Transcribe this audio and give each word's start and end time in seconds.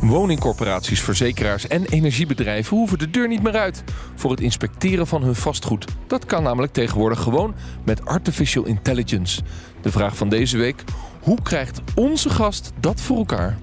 Woningcorporaties, 0.00 1.00
verzekeraars 1.00 1.66
en 1.66 1.84
energiebedrijven 1.84 2.76
hoeven 2.76 2.98
de 2.98 3.10
deur 3.10 3.28
niet 3.28 3.42
meer 3.42 3.56
uit 3.56 3.84
voor 4.14 4.30
het 4.30 4.40
inspecteren 4.40 5.06
van 5.06 5.22
hun 5.22 5.34
vastgoed. 5.34 5.84
Dat 6.06 6.24
kan 6.24 6.42
namelijk 6.42 6.72
tegenwoordig 6.72 7.20
gewoon 7.20 7.54
met 7.84 8.04
artificial 8.04 8.64
intelligence. 8.64 9.42
De 9.82 9.90
vraag 9.90 10.16
van 10.16 10.28
deze 10.28 10.56
week: 10.56 10.84
hoe 11.22 11.42
krijgt 11.42 11.80
onze 11.94 12.30
gast 12.30 12.72
dat 12.80 13.00
voor 13.00 13.16
elkaar? 13.16 13.58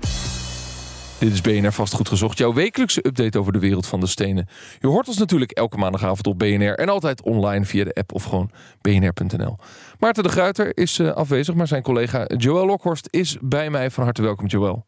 Dit 1.19 1.31
is 1.33 1.41
BNR 1.41 1.71
Vastgoed 1.71 2.07
Gezocht, 2.07 2.37
jouw 2.37 2.53
wekelijkse 2.53 3.05
update 3.07 3.39
over 3.39 3.53
de 3.53 3.59
wereld 3.59 3.87
van 3.87 3.99
de 3.99 4.07
stenen. 4.07 4.47
Je 4.79 4.87
hoort 4.87 5.07
ons 5.07 5.17
natuurlijk 5.17 5.51
elke 5.51 5.77
maandagavond 5.77 6.27
op 6.27 6.39
BNR 6.39 6.73
en 6.73 6.89
altijd 6.89 7.21
online 7.21 7.65
via 7.65 7.83
de 7.83 7.93
app 7.93 8.13
of 8.13 8.23
gewoon 8.23 8.49
bnr.nl. 8.81 9.57
Maarten 9.99 10.23
de 10.23 10.29
Gruiter 10.29 10.77
is 10.77 10.99
uh, 10.99 11.11
afwezig, 11.11 11.55
maar 11.55 11.67
zijn 11.67 11.81
collega 11.81 12.25
Joël 12.37 12.65
Lokhorst 12.65 13.07
is 13.11 13.37
bij 13.41 13.69
mij. 13.69 13.91
Van 13.91 14.03
harte 14.03 14.21
welkom, 14.21 14.45
Joël. 14.45 14.85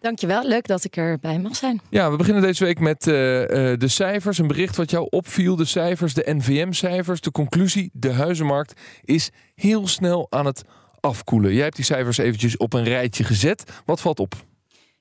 Dankjewel, 0.00 0.46
leuk 0.46 0.66
dat 0.66 0.84
ik 0.84 0.96
erbij 0.96 1.38
mag 1.38 1.56
zijn. 1.56 1.80
Ja, 1.90 2.10
we 2.10 2.16
beginnen 2.16 2.42
deze 2.42 2.64
week 2.64 2.80
met 2.80 3.06
uh, 3.06 3.40
uh, 3.40 3.46
de 3.78 3.88
cijfers. 3.88 4.38
Een 4.38 4.46
bericht 4.46 4.76
wat 4.76 4.90
jou 4.90 5.06
opviel, 5.10 5.56
de 5.56 5.64
cijfers, 5.64 6.14
de 6.14 6.24
NVM-cijfers. 6.26 7.20
De 7.20 7.30
conclusie, 7.30 7.90
de 7.92 8.12
huizenmarkt 8.12 8.80
is 9.04 9.30
heel 9.54 9.86
snel 9.86 10.26
aan 10.30 10.46
het 10.46 10.64
afkoelen. 11.00 11.54
Jij 11.54 11.62
hebt 11.62 11.76
die 11.76 11.84
cijfers 11.84 12.18
eventjes 12.18 12.56
op 12.56 12.72
een 12.72 12.84
rijtje 12.84 13.24
gezet. 13.24 13.64
Wat 13.84 14.00
valt 14.00 14.20
op? 14.20 14.34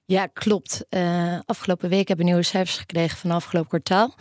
Ja, 0.05 0.25
klopt. 0.25 0.85
Uh, 0.89 1.39
afgelopen 1.45 1.89
week 1.89 2.07
hebben 2.07 2.25
we 2.25 2.31
nieuwe 2.31 2.47
cijfers 2.47 2.77
gekregen 2.77 3.17
van 3.17 3.31
afgelopen 3.31 3.69
kwartaal. 3.69 4.15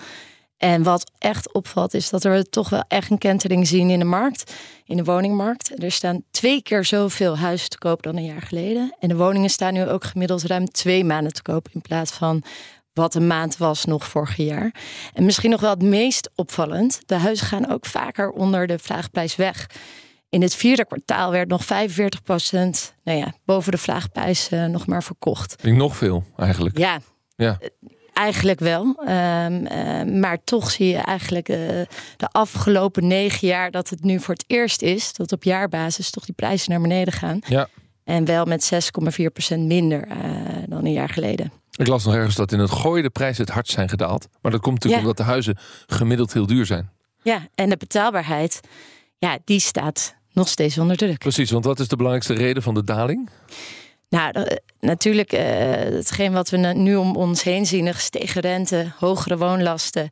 En 0.56 0.82
wat 0.82 1.10
echt 1.18 1.52
opvalt 1.52 1.94
is 1.94 2.10
dat 2.10 2.22
we 2.22 2.46
toch 2.50 2.68
wel 2.68 2.84
echt 2.88 3.10
een 3.10 3.18
kentering 3.18 3.66
zien 3.66 3.90
in 3.90 3.98
de 3.98 4.04
markt, 4.04 4.52
in 4.84 4.96
de 4.96 5.04
woningmarkt. 5.04 5.82
Er 5.82 5.92
staan 5.92 6.22
twee 6.30 6.62
keer 6.62 6.84
zoveel 6.84 7.38
huizen 7.38 7.68
te 7.68 7.78
koop 7.78 8.02
dan 8.02 8.16
een 8.16 8.24
jaar 8.24 8.42
geleden. 8.42 8.96
En 8.98 9.08
de 9.08 9.16
woningen 9.16 9.50
staan 9.50 9.72
nu 9.72 9.88
ook 9.88 10.04
gemiddeld 10.04 10.42
ruim 10.42 10.70
twee 10.70 11.04
maanden 11.04 11.32
te 11.32 11.42
koop 11.42 11.68
in 11.72 11.80
plaats 11.80 12.12
van 12.12 12.42
wat 12.92 13.14
een 13.14 13.26
maand 13.26 13.56
was 13.56 13.84
nog 13.84 14.08
vorig 14.08 14.36
jaar. 14.36 14.74
En 15.12 15.24
misschien 15.24 15.50
nog 15.50 15.60
wel 15.60 15.70
het 15.70 15.82
meest 15.82 16.30
opvallend, 16.34 17.00
de 17.06 17.14
huizen 17.14 17.46
gaan 17.46 17.70
ook 17.70 17.86
vaker 17.86 18.30
onder 18.30 18.66
de 18.66 18.78
vraagprijs 18.78 19.36
weg. 19.36 19.66
In 20.28 20.42
het 20.42 20.54
vierde 20.54 20.86
kwartaal 20.86 21.30
werd 21.30 21.48
nog 21.48 21.64
45 21.64 22.22
procent 22.22 22.94
nou 23.04 23.18
ja, 23.18 23.32
boven 23.44 23.72
de 23.72 23.78
vraagprijs 23.78 24.50
uh, 24.52 24.64
nog 24.64 24.86
maar 24.86 25.02
verkocht. 25.02 25.66
Ik 25.66 25.74
nog 25.74 25.96
veel 25.96 26.24
eigenlijk. 26.36 26.78
Ja, 26.78 27.00
ja. 27.36 27.58
Eigenlijk 28.16 28.60
wel. 28.60 28.82
Um, 28.82 29.66
uh, 29.66 30.20
maar 30.20 30.38
toch 30.44 30.70
zie 30.70 30.88
je 30.88 30.96
eigenlijk 30.96 31.48
uh, 31.48 31.56
de 32.16 32.28
afgelopen 32.30 33.06
negen 33.06 33.48
jaar 33.48 33.70
dat 33.70 33.88
het 33.88 34.04
nu 34.04 34.20
voor 34.20 34.34
het 34.34 34.44
eerst 34.46 34.82
is 34.82 35.12
dat 35.12 35.32
op 35.32 35.44
jaarbasis 35.44 36.10
toch 36.10 36.24
die 36.24 36.34
prijzen 36.34 36.70
naar 36.70 36.80
beneden 36.80 37.12
gaan. 37.12 37.38
Ja. 37.46 37.68
En 38.04 38.24
wel 38.24 38.44
met 38.44 38.72
6,4% 39.54 39.58
minder 39.58 40.08
uh, 40.08 40.14
dan 40.66 40.84
een 40.84 40.92
jaar 40.92 41.08
geleden. 41.08 41.52
Ik 41.70 41.86
las 41.86 42.04
nog 42.04 42.14
ergens 42.14 42.34
dat 42.34 42.52
in 42.52 42.58
het 42.58 42.70
gooien 42.70 43.02
de 43.02 43.10
prijzen 43.10 43.44
het 43.44 43.52
hardst 43.54 43.72
zijn 43.72 43.88
gedaald. 43.88 44.28
Maar 44.40 44.52
dat 44.52 44.60
komt 44.60 44.74
natuurlijk 44.74 45.02
Ja. 45.02 45.08
omdat 45.08 45.24
de 45.26 45.30
huizen 45.32 45.56
gemiddeld 45.86 46.32
heel 46.32 46.46
duur 46.46 46.66
zijn. 46.66 46.90
Ja, 47.22 47.48
en 47.54 47.68
de 47.68 47.76
betaalbaarheid, 47.76 48.60
ja, 49.18 49.38
die 49.44 49.60
staat 49.60 50.14
nog 50.32 50.48
steeds 50.48 50.78
onder 50.78 50.96
druk. 50.96 51.18
Precies, 51.18 51.50
want 51.50 51.64
wat 51.64 51.80
is 51.80 51.88
de 51.88 51.96
belangrijkste 51.96 52.34
reden 52.34 52.62
van 52.62 52.74
de 52.74 52.84
daling? 52.84 53.30
Nou, 54.08 54.32
de- 54.32 54.62
natuurlijk, 54.80 55.32
eh, 55.32 55.44
hetgeen 55.74 56.32
wat 56.32 56.50
we 56.50 56.56
nu 56.56 56.96
om 56.96 57.16
ons 57.16 57.42
heen 57.42 57.66
zien, 57.66 57.94
gestegen 57.94 58.40
rente, 58.40 58.92
hogere 58.98 59.36
woonlasten, 59.36 60.08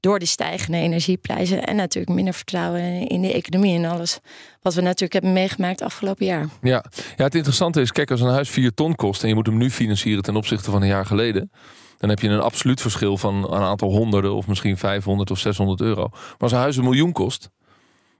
door 0.00 0.18
die 0.18 0.28
stijgende 0.28 0.78
energieprijzen 0.78 1.64
en 1.64 1.76
natuurlijk 1.76 2.14
minder 2.14 2.34
vertrouwen 2.34 3.08
in 3.08 3.22
de 3.22 3.32
economie 3.32 3.76
en 3.76 3.84
alles 3.84 4.18
wat 4.62 4.74
we 4.74 4.80
natuurlijk 4.80 5.12
hebben 5.12 5.32
meegemaakt 5.32 5.82
afgelopen 5.82 6.26
jaar. 6.26 6.48
Ja. 6.62 6.84
ja, 7.16 7.24
het 7.24 7.34
interessante 7.34 7.80
is, 7.80 7.92
kijk, 7.92 8.10
als 8.10 8.20
een 8.20 8.28
huis 8.28 8.50
4 8.50 8.74
ton 8.74 8.94
kost 8.94 9.22
en 9.22 9.28
je 9.28 9.34
moet 9.34 9.46
hem 9.46 9.56
nu 9.56 9.70
financieren 9.70 10.22
ten 10.22 10.36
opzichte 10.36 10.70
van 10.70 10.82
een 10.82 10.88
jaar 10.88 11.06
geleden, 11.06 11.50
dan 11.98 12.08
heb 12.10 12.20
je 12.20 12.28
een 12.28 12.40
absoluut 12.40 12.80
verschil 12.80 13.16
van 13.16 13.52
een 13.52 13.62
aantal 13.62 13.90
honderden 13.90 14.34
of 14.34 14.46
misschien 14.46 14.76
500 14.76 15.30
of 15.30 15.38
600 15.38 15.80
euro. 15.80 16.08
Maar 16.10 16.36
als 16.38 16.52
een 16.52 16.58
huis 16.58 16.76
een 16.76 16.84
miljoen 16.84 17.12
kost, 17.12 17.48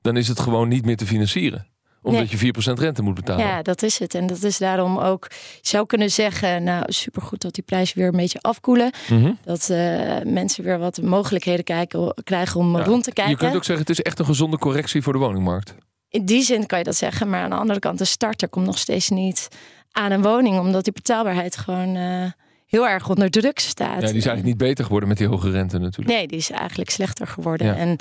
dan 0.03 0.17
is 0.17 0.29
het 0.29 0.41
gewoon 0.41 0.69
niet 0.69 0.85
meer 0.85 0.97
te 0.97 1.07
financieren. 1.07 1.67
Omdat 2.03 2.21
Nee. 2.21 2.31
je 2.31 2.37
4% 2.39 2.79
rente 2.79 3.03
moet 3.03 3.15
betalen. 3.15 3.47
Ja, 3.47 3.63
dat 3.63 3.83
is 3.83 3.99
het. 3.99 4.15
En 4.15 4.27
dat 4.27 4.43
is 4.43 4.59
daarom 4.59 4.99
ook, 4.99 5.27
je 5.61 5.69
zou 5.69 5.87
kunnen 5.87 6.11
zeggen, 6.11 6.63
nou 6.63 6.85
supergoed 6.87 7.41
dat 7.41 7.55
die 7.55 7.65
prijzen 7.65 7.99
weer 7.99 8.07
een 8.07 8.17
beetje 8.17 8.41
afkoelen. 8.41 8.91
Mhm. 9.11 9.33
Dat 9.45 9.71
eh, 9.71 9.79
mensen 10.25 10.65
weer 10.65 10.79
wat 10.79 11.03
mogelijkheden 11.03 11.65
kijken, 11.65 12.15
krijgen 12.25 12.61
om 12.61 12.77
Ja. 12.77 12.85
rond 12.85 13.05
te 13.05 13.13
kijken. 13.13 13.33
Je 13.33 13.39
kunt 13.39 13.55
ook 13.57 13.65
zeggen, 13.65 13.87
het 13.87 13.99
is 13.99 14.03
echt 14.03 14.19
een 14.19 14.25
gezonde 14.25 14.59
correctie 14.59 15.03
voor 15.03 15.13
de 15.13 15.19
woningmarkt. 15.19 15.75
In 16.09 16.25
die 16.25 16.43
zin 16.43 16.67
kan 16.67 16.79
je 16.79 16.85
dat 16.85 16.97
zeggen. 16.97 17.29
Maar 17.31 17.43
aan 17.43 17.51
de 17.51 17.57
andere 17.57 17.79
kant, 17.79 17.99
de 17.99 18.05
starter 18.05 18.49
komt 18.49 18.67
nog 18.67 18.79
steeds 18.79 19.09
niet 19.09 19.49
aan 19.91 20.11
een 20.11 20.23
woning. 20.23 20.59
Omdat 20.59 20.85
die 20.85 20.93
betaalbaarheid 20.93 21.57
gewoon 21.57 21.97
eh, 21.97 22.25
heel 22.67 22.89
erg 22.89 23.09
onder 23.09 23.31
druk 23.31 23.59
staat. 23.59 23.89
Ja, 23.89 23.95
die 23.95 24.07
is 24.07 24.13
eigenlijk 24.27 24.45
niet 24.45 24.57
beter 24.57 24.85
geworden 24.85 25.09
met 25.09 25.19
die 25.19 25.27
hoge 25.27 25.51
rente 25.51 25.79
natuurlijk. 25.79 26.17
Nee, 26.17 26.27
die 26.27 26.39
is 26.39 26.51
eigenlijk 26.51 26.91
slechter 26.91 27.27
geworden. 27.27 27.67
Ja. 27.67 27.75
En 27.77 27.97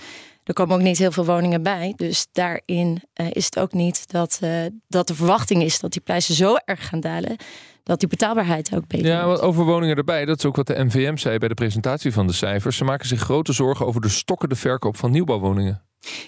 er 0.47 0.53
komen 0.53 0.75
ook 0.75 0.81
niet 0.81 0.97
heel 0.97 1.11
veel 1.11 1.25
woningen 1.25 1.63
bij. 1.63 1.93
Dus 1.95 2.27
daarin 2.31 3.01
eh, 3.13 3.27
is 3.31 3.45
het 3.45 3.59
ook 3.59 3.73
niet 3.73 4.11
dat, 4.11 4.37
eh, 4.41 4.51
dat 4.87 5.07
de 5.07 5.15
verwachting 5.15 5.63
is 5.63 5.79
dat 5.79 5.91
die 5.91 6.01
prijzen 6.01 6.35
zo 6.35 6.55
erg 6.65 6.87
gaan 6.87 6.99
dalen. 6.99 7.35
Dat 7.83 7.99
die 7.99 8.09
betaalbaarheid 8.09 8.75
ook 8.75 8.87
beter 8.87 9.07
Ja, 9.07 9.25
wordt. 9.25 9.39
wat 9.39 9.49
over 9.49 9.65
woningen 9.65 9.95
erbij. 9.95 10.25
Dat 10.25 10.37
is 10.37 10.45
ook 10.45 10.55
wat 10.55 10.67
de 10.67 10.83
NVM 10.85 11.15
zei 11.17 11.37
bij 11.37 11.47
de 11.47 11.53
presentatie 11.53 12.13
van 12.13 12.27
de 12.27 12.33
cijfers. 12.33 12.77
Ze 12.77 12.83
maken 12.83 13.07
zich 13.07 13.19
grote 13.19 13.53
zorgen 13.53 13.85
over 13.85 14.01
de 14.01 14.09
stokkende 14.09 14.55
verkoop 14.55 14.97
van 14.97 15.11
nieuwbouwwoningen. 15.11 15.81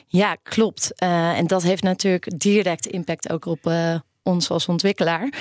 Ja, 0.08 0.36
klopt. 0.44 0.94
Eh, 0.96 1.38
en 1.38 1.48
dat 1.48 1.64
heeft 1.64 1.84
natuurlijk 1.84 2.40
direct 2.40 2.86
impact 2.86 3.32
ook 3.32 3.46
op 3.46 3.72
ons 4.24 4.50
als 4.50 4.68
ontwikkelaar. 4.68 5.34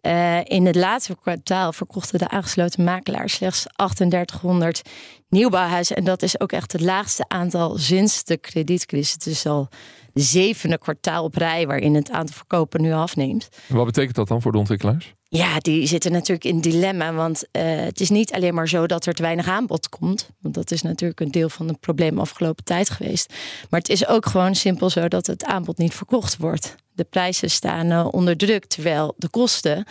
Eh, 0.00 0.44
in 0.44 0.66
het 0.66 0.76
laatste 0.76 1.16
kwartaal 1.20 1.72
verkochten 1.72 2.18
de 2.18 2.28
aangesloten 2.28 2.84
makelaars 2.84 3.34
slechts 3.34 3.66
3800 3.76 4.82
nieuwbouwhuizen. 5.28 5.96
En 5.96 6.04
dat 6.04 6.22
is 6.22 6.40
ook 6.40 6.52
echt 6.52 6.72
het 6.72 6.80
laagste 6.80 7.24
aantal 7.28 7.78
sinds 7.78 8.24
de 8.24 8.36
kredietcrisis. 8.36 9.12
Het 9.12 9.26
is 9.26 9.46
al 9.46 9.68
de 10.12 10.20
zevende 10.20 10.78
kwartaal 10.78 11.24
op 11.24 11.34
rij 11.34 11.66
waarin 11.66 11.94
het 11.94 12.10
aantal 12.10 12.36
verkopen 12.36 12.80
nu 12.80 12.92
afneemt. 12.92 13.48
Wat 13.68 13.84
betekent 13.84 14.14
dat 14.14 14.28
dan 14.28 14.42
voor 14.42 14.52
de 14.52 14.58
ontwikkelaars? 14.58 15.14
Ja, 15.28 15.58
die 15.58 15.86
zitten 15.86 16.12
natuurlijk 16.12 16.44
in 16.44 16.60
dilemma. 16.60 17.12
Want 17.12 17.44
eh, 17.50 17.62
het 17.64 18.00
is 18.00 18.10
niet 18.10 18.32
alleen 18.32 18.54
maar 18.54 18.68
zo 18.68 18.86
dat 18.86 19.06
er 19.06 19.14
te 19.14 19.22
weinig 19.22 19.48
aanbod 19.48 19.88
komt. 19.88 20.28
Want 20.40 20.54
dat 20.54 20.70
is 20.70 20.82
natuurlijk 20.82 21.20
een 21.20 21.30
deel 21.30 21.48
van 21.48 21.68
het 21.68 21.80
probleem 21.80 22.18
afgelopen 22.18 22.64
tijd 22.64 22.90
geweest. 22.90 23.32
Maar 23.70 23.80
het 23.80 23.88
is 23.88 24.06
ook 24.06 24.26
gewoon 24.26 24.54
simpel 24.54 24.90
zo 24.90 25.08
dat 25.08 25.26
het 25.26 25.44
aanbod 25.44 25.78
niet 25.78 25.94
verkocht 25.94 26.36
wordt. 26.36 26.74
De 26.94 27.04
prijzen 27.04 27.50
staan 27.50 27.90
eh, 27.90 28.08
onder 28.10 28.36
druk, 28.36 28.64
terwijl 28.66 29.14
de 29.16 29.28
kosten 29.28 29.84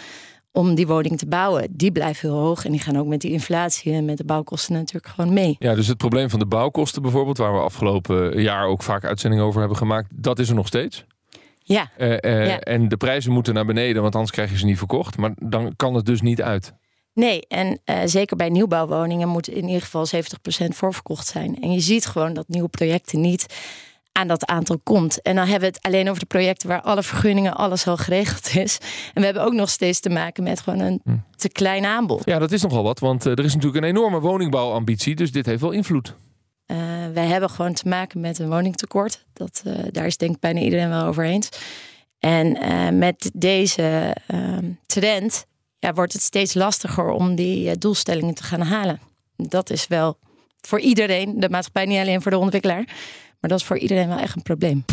om 0.51 0.75
die 0.75 0.87
woning 0.87 1.17
te 1.17 1.25
bouwen, 1.25 1.67
die 1.71 1.91
blijven 1.91 2.29
heel 2.29 2.39
hoog. 2.39 2.65
En 2.65 2.71
die 2.71 2.79
gaan 2.79 2.97
ook 2.97 3.07
met 3.07 3.21
die 3.21 3.31
inflatie 3.31 3.93
en 3.93 4.05
met 4.05 4.17
de 4.17 4.25
bouwkosten 4.25 4.73
natuurlijk 4.73 5.13
gewoon 5.13 5.33
mee. 5.33 5.55
Ja, 5.59 5.75
dus 5.75 5.87
het 5.87 5.97
probleem 5.97 6.29
van 6.29 6.39
de 6.39 6.45
bouwkosten 6.45 7.01
bijvoorbeeld, 7.01 7.37
waar 7.37 7.53
we 7.53 7.59
afgelopen 7.59 8.41
jaar 8.41 8.65
ook 8.65 8.83
vaak 8.83 9.05
uitzendingen 9.05 9.45
over 9.45 9.59
hebben 9.59 9.77
gemaakt, 9.77 10.09
dat 10.13 10.39
is 10.39 10.49
er 10.49 10.55
nog 10.55 10.67
steeds. 10.67 11.05
Ja, 11.59 11.91
Eh, 11.97 12.23
eh, 12.23 12.47
Ja. 12.47 12.59
En 12.59 12.87
de 12.87 12.97
prijzen 12.97 13.31
moeten 13.31 13.53
naar 13.53 13.65
beneden, 13.65 14.01
want 14.01 14.13
anders 14.13 14.31
krijg 14.31 14.51
je 14.51 14.57
ze 14.57 14.65
niet 14.65 14.77
verkocht. 14.77 15.17
Maar 15.17 15.31
dan 15.35 15.73
kan 15.75 15.93
het 15.93 16.05
dus 16.05 16.21
niet 16.21 16.41
uit. 16.41 16.73
Nee, 17.13 17.47
en 17.47 17.79
zeker 18.05 18.37
bij 18.37 18.49
nieuwbouwwoningen 18.49 19.27
moet 19.27 19.47
in 19.47 19.65
ieder 19.65 19.81
geval 19.81 20.05
70% 20.05 20.75
voorverkocht 20.75 21.27
zijn. 21.27 21.61
En 21.61 21.71
je 21.71 21.79
ziet 21.79 22.05
gewoon 22.05 22.33
dat 22.33 22.47
nieuwe 22.47 22.69
projecten 22.69 23.21
niet 23.21 23.45
aan 24.13 24.27
dat 24.27 24.45
aantal 24.45 24.79
komt. 24.83 25.21
En 25.21 25.35
dan 25.35 25.47
hebben 25.47 25.69
we 25.69 25.75
het 25.75 25.85
alleen 25.85 26.07
over 26.07 26.19
de 26.19 26.25
projecten 26.25 26.67
waar 26.67 26.81
alle 26.81 27.03
vergunningen, 27.03 27.55
alles 27.55 27.87
al 27.87 27.97
geregeld 27.97 28.55
is. 28.55 28.77
En 29.13 29.19
we 29.19 29.25
hebben 29.25 29.43
ook 29.43 29.53
nog 29.53 29.69
steeds 29.69 29.99
te 29.99 30.09
maken 30.09 30.43
met 30.43 30.59
gewoon 30.61 30.79
een 30.79 31.01
Hm. 31.03 31.15
te 31.35 31.49
klein 31.49 31.85
aanbod. 31.85 32.21
Ja, 32.25 32.39
dat 32.39 32.51
is 32.51 32.61
nogal 32.61 32.83
wat, 32.83 32.99
want 32.99 33.25
eh, 33.25 33.31
er 33.31 33.43
is 33.43 33.53
natuurlijk 33.53 33.83
een 33.83 33.89
enorme 33.89 34.19
woningbouwambitie. 34.19 35.15
Dus 35.15 35.31
dit 35.31 35.45
heeft 35.45 35.61
wel 35.61 35.71
invloed. 35.71 36.15
Eh, 36.65 36.77
wij 37.13 37.25
hebben 37.25 37.49
gewoon 37.49 37.73
te 37.73 37.87
maken 37.87 38.19
met 38.19 38.39
een 38.39 38.49
woningtekort. 38.49 39.25
Dat, 39.33 39.61
eh, 39.65 39.73
daar 39.91 40.05
is 40.05 40.17
denk 40.17 40.35
ik 40.35 40.39
bijna 40.39 40.59
iedereen 40.59 40.89
wel 40.89 41.05
over 41.05 41.25
eens. 41.25 41.49
En 42.19 42.57
met 42.97 43.31
deze 43.33 44.15
ehm, 44.27 44.71
trend 44.85 45.45
ja, 45.79 45.93
wordt 45.93 46.13
het 46.13 46.21
steeds 46.21 46.53
lastiger 46.53 47.09
om 47.09 47.35
die 47.35 47.77
doelstellingen 47.77 48.33
te 48.33 48.43
gaan 48.43 48.61
halen. 48.61 48.99
Dat 49.35 49.69
is 49.69 49.87
wel 49.87 50.17
voor 50.61 50.79
iedereen, 50.79 51.39
de 51.39 51.49
maatschappij 51.49 51.85
niet 51.85 51.99
alleen 51.99 52.21
voor 52.21 52.31
de 52.31 52.37
ontwikkelaar, 52.37 52.85
maar 53.43 53.51
dat 53.51 53.61
is 53.61 53.65
voor 53.65 53.77
iedereen 53.77 54.07
wel 54.07 54.17
echt 54.17 54.35
een 54.35 54.41
probleem. 54.41 54.85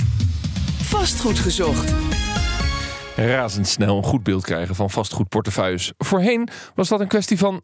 Vastgoed 0.82 1.38
gezocht. 1.38 1.94
Razendsnel 3.16 3.96
een 3.96 4.04
goed 4.04 4.22
beeld 4.22 4.44
krijgen 4.44 4.74
van 4.74 4.90
vastgoedportefeuilles. 4.90 5.92
Voorheen 5.98 6.48
was 6.74 6.88
dat 6.88 7.00
een 7.00 7.08
kwestie 7.08 7.38
van 7.38 7.62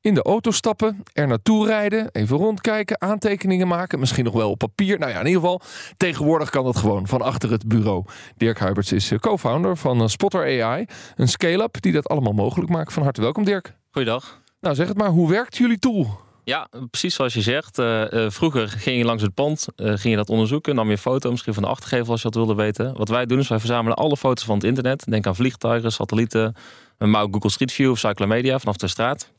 in 0.00 0.14
de 0.14 0.22
auto 0.22 0.50
stappen, 0.50 1.02
er 1.12 1.26
naartoe 1.26 1.66
rijden, 1.66 2.08
even 2.12 2.36
rondkijken, 2.36 3.00
aantekeningen 3.00 3.68
maken, 3.68 3.98
misschien 3.98 4.24
nog 4.24 4.34
wel 4.34 4.50
op 4.50 4.58
papier. 4.58 4.98
Nou 4.98 5.12
ja, 5.12 5.20
in 5.20 5.26
ieder 5.26 5.40
geval, 5.40 5.60
tegenwoordig 5.96 6.50
kan 6.50 6.64
dat 6.64 6.76
gewoon 6.76 7.06
van 7.06 7.22
achter 7.22 7.50
het 7.50 7.68
bureau. 7.68 8.04
Dirk 8.36 8.58
Huiberts 8.58 8.92
is 8.92 9.10
eh, 9.10 9.18
co-founder 9.18 9.76
van 9.76 10.00
eh, 10.00 10.06
Spotter 10.06 10.62
AI, 10.64 10.86
een 11.16 11.28
scale-up 11.28 11.80
die 11.80 11.92
dat 11.92 12.08
allemaal 12.08 12.32
mogelijk 12.32 12.70
maakt. 12.70 12.92
Van 12.92 13.02
harte 13.02 13.20
welkom, 13.20 13.44
Dirk. 13.44 13.74
Goeiedag. 13.90 14.40
Nou, 14.60 14.74
zeg 14.74 14.88
het 14.88 14.96
maar, 14.96 15.10
hoe 15.10 15.30
werkt 15.30 15.56
jullie 15.56 15.78
tool? 15.78 16.26
Ja, 16.48 16.68
precies 16.90 17.14
zoals 17.14 17.34
je 17.34 17.42
zegt. 17.42 17.78
Uh, 17.78 18.10
uh, 18.10 18.30
vroeger 18.30 18.68
ging 18.68 18.98
je 18.98 19.04
langs 19.04 19.22
het 19.22 19.34
pand, 19.34 19.66
uh, 19.76 19.86
ging 19.86 20.02
je 20.02 20.16
dat 20.16 20.28
onderzoeken, 20.28 20.74
nam 20.74 20.86
je 20.86 20.92
een 20.92 20.98
foto 20.98 21.30
misschien 21.30 21.54
van 21.54 21.62
de 21.62 21.68
achtergevel 21.68 22.10
als 22.10 22.22
je 22.22 22.30
dat 22.30 22.36
wilde 22.36 22.62
weten. 22.62 22.96
Wat 22.96 23.08
wij 23.08 23.26
doen 23.26 23.38
is 23.38 23.48
wij 23.48 23.58
verzamelen 23.58 23.96
alle 23.96 24.16
foto's 24.16 24.44
van 24.44 24.54
het 24.54 24.64
internet. 24.64 25.04
Denk 25.04 25.26
aan 25.26 25.36
vliegtuigen, 25.36 25.92
satellieten, 25.92 26.54
maar 26.98 27.22
ook 27.22 27.32
Google 27.32 27.50
Street 27.50 27.72
View 27.72 27.90
of 27.90 27.98
Cyclomedia 27.98 28.58
vanaf 28.58 28.76
de 28.76 28.88
straat. 28.88 29.32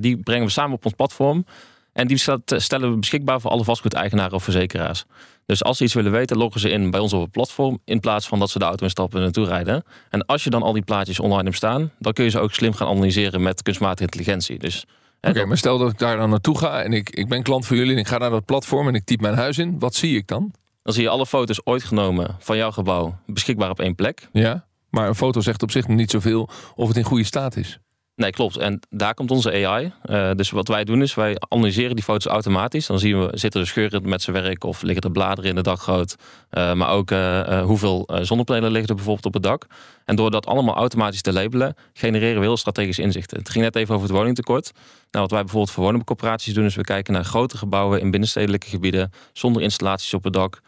die 0.00 0.16
brengen 0.16 0.46
we 0.46 0.52
samen 0.52 0.76
op 0.76 0.84
ons 0.84 0.94
platform 0.94 1.46
en 1.92 2.06
die 2.06 2.16
stellen 2.56 2.90
we 2.90 2.98
beschikbaar 2.98 3.40
voor 3.40 3.50
alle 3.50 3.64
vastgoedeigenaren 3.64 4.34
of 4.34 4.42
verzekeraars. 4.44 5.04
Dus 5.46 5.62
als 5.62 5.76
ze 5.76 5.84
iets 5.84 5.94
willen 5.94 6.12
weten, 6.12 6.36
loggen 6.36 6.60
ze 6.60 6.70
in 6.70 6.90
bij 6.90 7.00
ons 7.00 7.12
op 7.12 7.20
het 7.20 7.30
platform. 7.30 7.78
In 7.84 8.00
plaats 8.00 8.26
van 8.26 8.38
dat 8.38 8.50
ze 8.50 8.58
de 8.58 8.64
auto 8.64 8.84
instappen 8.84 9.18
en 9.18 9.24
naartoe 9.24 9.46
rijden. 9.46 9.84
En 10.10 10.26
als 10.26 10.44
je 10.44 10.50
dan 10.50 10.62
al 10.62 10.72
die 10.72 10.82
plaatjes 10.82 11.20
online 11.20 11.44
hebt 11.44 11.56
staan, 11.56 11.92
dan 11.98 12.12
kun 12.12 12.24
je 12.24 12.30
ze 12.30 12.38
ook 12.38 12.54
slim 12.54 12.74
gaan 12.74 12.88
analyseren 12.88 13.42
met 13.42 13.62
kunstmatige 13.62 14.02
intelligentie. 14.02 14.58
Dus 14.58 14.86
Oké, 15.20 15.44
maar 15.44 15.56
stel 15.56 15.78
dat 15.78 15.90
ik 15.92 15.98
daar 15.98 16.16
dan 16.16 16.30
naartoe 16.30 16.58
ga 16.58 16.82
en 16.82 16.92
ik, 16.92 17.10
ik 17.10 17.28
ben 17.28 17.42
klant 17.42 17.66
van 17.66 17.76
jullie 17.76 17.92
en 17.92 17.98
ik 17.98 18.06
ga 18.06 18.18
naar 18.18 18.30
dat 18.30 18.44
platform 18.44 18.88
en 18.88 18.94
ik 18.94 19.04
typ 19.04 19.20
mijn 19.20 19.34
huis 19.34 19.58
in. 19.58 19.78
Wat 19.78 19.94
zie 19.94 20.16
ik 20.16 20.26
dan? 20.26 20.52
Dan 20.82 20.94
zie 20.94 21.02
je 21.02 21.08
alle 21.08 21.26
foto's 21.26 21.60
ooit 21.64 21.84
genomen 21.84 22.36
van 22.38 22.56
jouw 22.56 22.70
gebouw 22.70 23.18
beschikbaar 23.26 23.70
op 23.70 23.80
één 23.80 23.94
plek. 23.94 24.28
Ja, 24.32 24.66
maar 24.90 25.08
een 25.08 25.14
foto 25.14 25.40
zegt 25.40 25.62
op 25.62 25.70
zich 25.70 25.88
niet 25.88 26.10
zoveel 26.10 26.48
of 26.74 26.88
het 26.88 26.96
in 26.96 27.04
goede 27.04 27.24
staat 27.24 27.56
is. 27.56 27.78
Nee, 28.16 28.30
klopt. 28.30 28.56
En 28.56 28.80
daar 28.90 29.14
komt 29.14 29.30
onze 29.30 29.66
AI. 29.66 29.92
Uh, 30.06 30.30
dus 30.34 30.50
wat 30.50 30.68
wij 30.68 30.84
doen 30.84 31.02
is, 31.02 31.14
wij 31.14 31.36
analyseren 31.48 31.94
die 31.94 32.04
foto's 32.04 32.32
automatisch. 32.32 32.86
Dan 32.86 32.98
zien 32.98 33.20
we, 33.20 33.30
zitten 33.38 33.60
er 33.60 33.66
scheuren 33.66 34.08
met 34.08 34.22
zijn 34.22 34.42
werk 34.42 34.64
of 34.64 34.82
liggen 34.82 35.02
er 35.02 35.10
bladeren 35.10 35.50
in 35.50 35.56
de 35.56 35.62
dakgoot. 35.62 36.16
Uh, 36.50 36.72
maar 36.72 36.90
ook 36.90 37.10
uh, 37.10 37.62
hoeveel 37.62 38.08
zonnepanelen 38.22 38.70
liggen 38.70 38.88
er 38.88 38.94
bijvoorbeeld 38.94 39.26
op 39.26 39.34
het 39.34 39.42
dak. 39.42 39.66
En 40.04 40.16
door 40.16 40.30
dat 40.30 40.46
allemaal 40.46 40.74
automatisch 40.74 41.22
te 41.22 41.32
labelen, 41.32 41.74
genereren 41.92 42.40
we 42.40 42.46
heel 42.46 42.56
strategische 42.56 43.02
inzichten. 43.02 43.38
Het 43.38 43.48
ging 43.48 43.64
net 43.64 43.76
even 43.76 43.94
over 43.94 44.06
het 44.06 44.16
woningtekort. 44.16 44.72
Nou, 44.74 44.84
wat 45.10 45.30
wij 45.30 45.40
bijvoorbeeld 45.40 45.72
voor 45.72 45.84
woningcorporaties 45.84 46.54
doen, 46.54 46.64
is 46.64 46.74
we 46.74 46.82
kijken 46.82 47.12
naar 47.12 47.24
grote 47.24 47.56
gebouwen 47.56 48.00
in 48.00 48.10
binnenstedelijke 48.10 48.68
gebieden, 48.68 49.12
zonder 49.32 49.62
installaties 49.62 50.14
op 50.14 50.24
het 50.24 50.32
dak, 50.32 50.60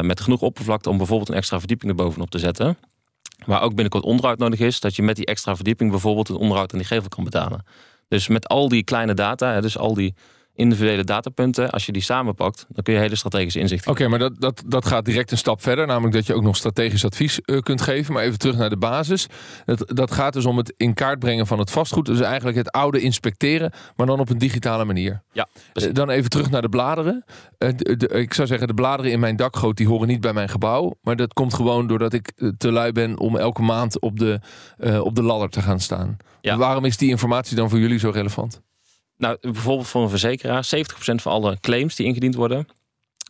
met 0.00 0.20
genoeg 0.20 0.40
oppervlakte 0.40 0.90
om 0.90 0.96
bijvoorbeeld 0.96 1.28
een 1.28 1.34
extra 1.34 1.58
verdieping 1.58 1.90
erbovenop 1.90 2.30
te 2.30 2.38
zetten. 2.38 2.76
Waar 3.46 3.62
ook 3.62 3.74
binnenkort 3.74 4.04
onderhoud 4.04 4.38
nodig 4.38 4.60
is, 4.60 4.80
dat 4.80 4.96
je 4.96 5.02
met 5.02 5.16
die 5.16 5.26
extra 5.26 5.54
verdieping 5.56 5.90
bijvoorbeeld 5.90 6.28
een 6.28 6.36
onderhoud 6.36 6.72
aan 6.72 6.78
die 6.78 6.88
gevel 6.88 7.08
kan 7.08 7.24
betalen. 7.24 7.64
Dus 8.08 8.28
met 8.28 8.48
al 8.48 8.68
die 8.68 8.84
kleine 8.84 9.14
data, 9.14 9.60
dus 9.60 9.78
al 9.78 9.94
die 9.94 10.14
individuele 10.58 11.04
datapunten, 11.04 11.70
als 11.70 11.86
je 11.86 11.92
die 11.92 12.02
samenpakt, 12.02 12.66
dan 12.68 12.82
kun 12.82 12.94
je 12.94 13.00
hele 13.00 13.16
strategische 13.16 13.58
inzichten 13.58 13.90
Oké, 13.90 14.08
maar 14.08 14.18
dat, 14.18 14.40
dat, 14.40 14.62
dat 14.66 14.86
gaat 14.86 15.04
direct 15.04 15.30
een 15.30 15.38
stap 15.38 15.62
verder. 15.62 15.86
Namelijk 15.86 16.14
dat 16.14 16.26
je 16.26 16.34
ook 16.34 16.42
nog 16.42 16.56
strategisch 16.56 17.04
advies 17.04 17.40
uh, 17.44 17.60
kunt 17.60 17.80
geven. 17.80 18.14
Maar 18.14 18.22
even 18.22 18.38
terug 18.38 18.56
naar 18.56 18.70
de 18.70 18.76
basis. 18.76 19.26
Dat, 19.64 19.84
dat 19.86 20.10
gaat 20.10 20.32
dus 20.32 20.46
om 20.46 20.56
het 20.56 20.74
in 20.76 20.94
kaart 20.94 21.18
brengen 21.18 21.46
van 21.46 21.58
het 21.58 21.70
vastgoed. 21.70 22.06
Dus 22.06 22.20
eigenlijk 22.20 22.56
het 22.56 22.70
oude 22.70 23.00
inspecteren, 23.00 23.72
maar 23.96 24.06
dan 24.06 24.20
op 24.20 24.30
een 24.30 24.38
digitale 24.38 24.84
manier. 24.84 25.22
Ja. 25.32 25.48
Uh, 25.74 25.92
dan 25.92 26.10
even 26.10 26.30
terug 26.30 26.50
naar 26.50 26.62
de 26.62 26.68
bladeren. 26.68 27.24
Uh, 27.58 27.68
de, 27.76 27.96
de, 27.96 28.08
ik 28.08 28.34
zou 28.34 28.48
zeggen, 28.48 28.66
de 28.66 28.74
bladeren 28.74 29.12
in 29.12 29.20
mijn 29.20 29.36
dakgoot 29.36 29.76
die 29.76 29.88
horen 29.88 30.08
niet 30.08 30.20
bij 30.20 30.32
mijn 30.32 30.48
gebouw. 30.48 30.94
Maar 31.02 31.16
dat 31.16 31.32
komt 31.32 31.54
gewoon 31.54 31.86
doordat 31.86 32.12
ik 32.12 32.32
te 32.58 32.72
lui 32.72 32.92
ben 32.92 33.18
om 33.18 33.36
elke 33.36 33.62
maand 33.62 34.00
op 34.00 34.18
de, 34.18 34.40
op 35.02 35.14
de 35.14 35.22
ladder 35.22 35.48
te 35.48 35.62
gaan 35.62 35.80
staan. 35.80 36.16
Ja. 36.40 36.56
Waarom 36.56 36.84
is 36.84 36.96
die 36.96 37.10
informatie 37.10 37.56
dan 37.56 37.70
voor 37.70 37.78
jullie 37.78 37.98
zo 37.98 38.10
relevant? 38.10 38.60
Nou, 39.18 39.36
bijvoorbeeld 39.40 39.88
voor 39.88 40.02
een 40.02 40.08
verzekeraar, 40.08 40.64
70% 40.64 40.68
van 41.14 41.32
alle 41.32 41.60
claims 41.60 41.96
die 41.96 42.06
ingediend 42.06 42.34
worden, 42.34 42.68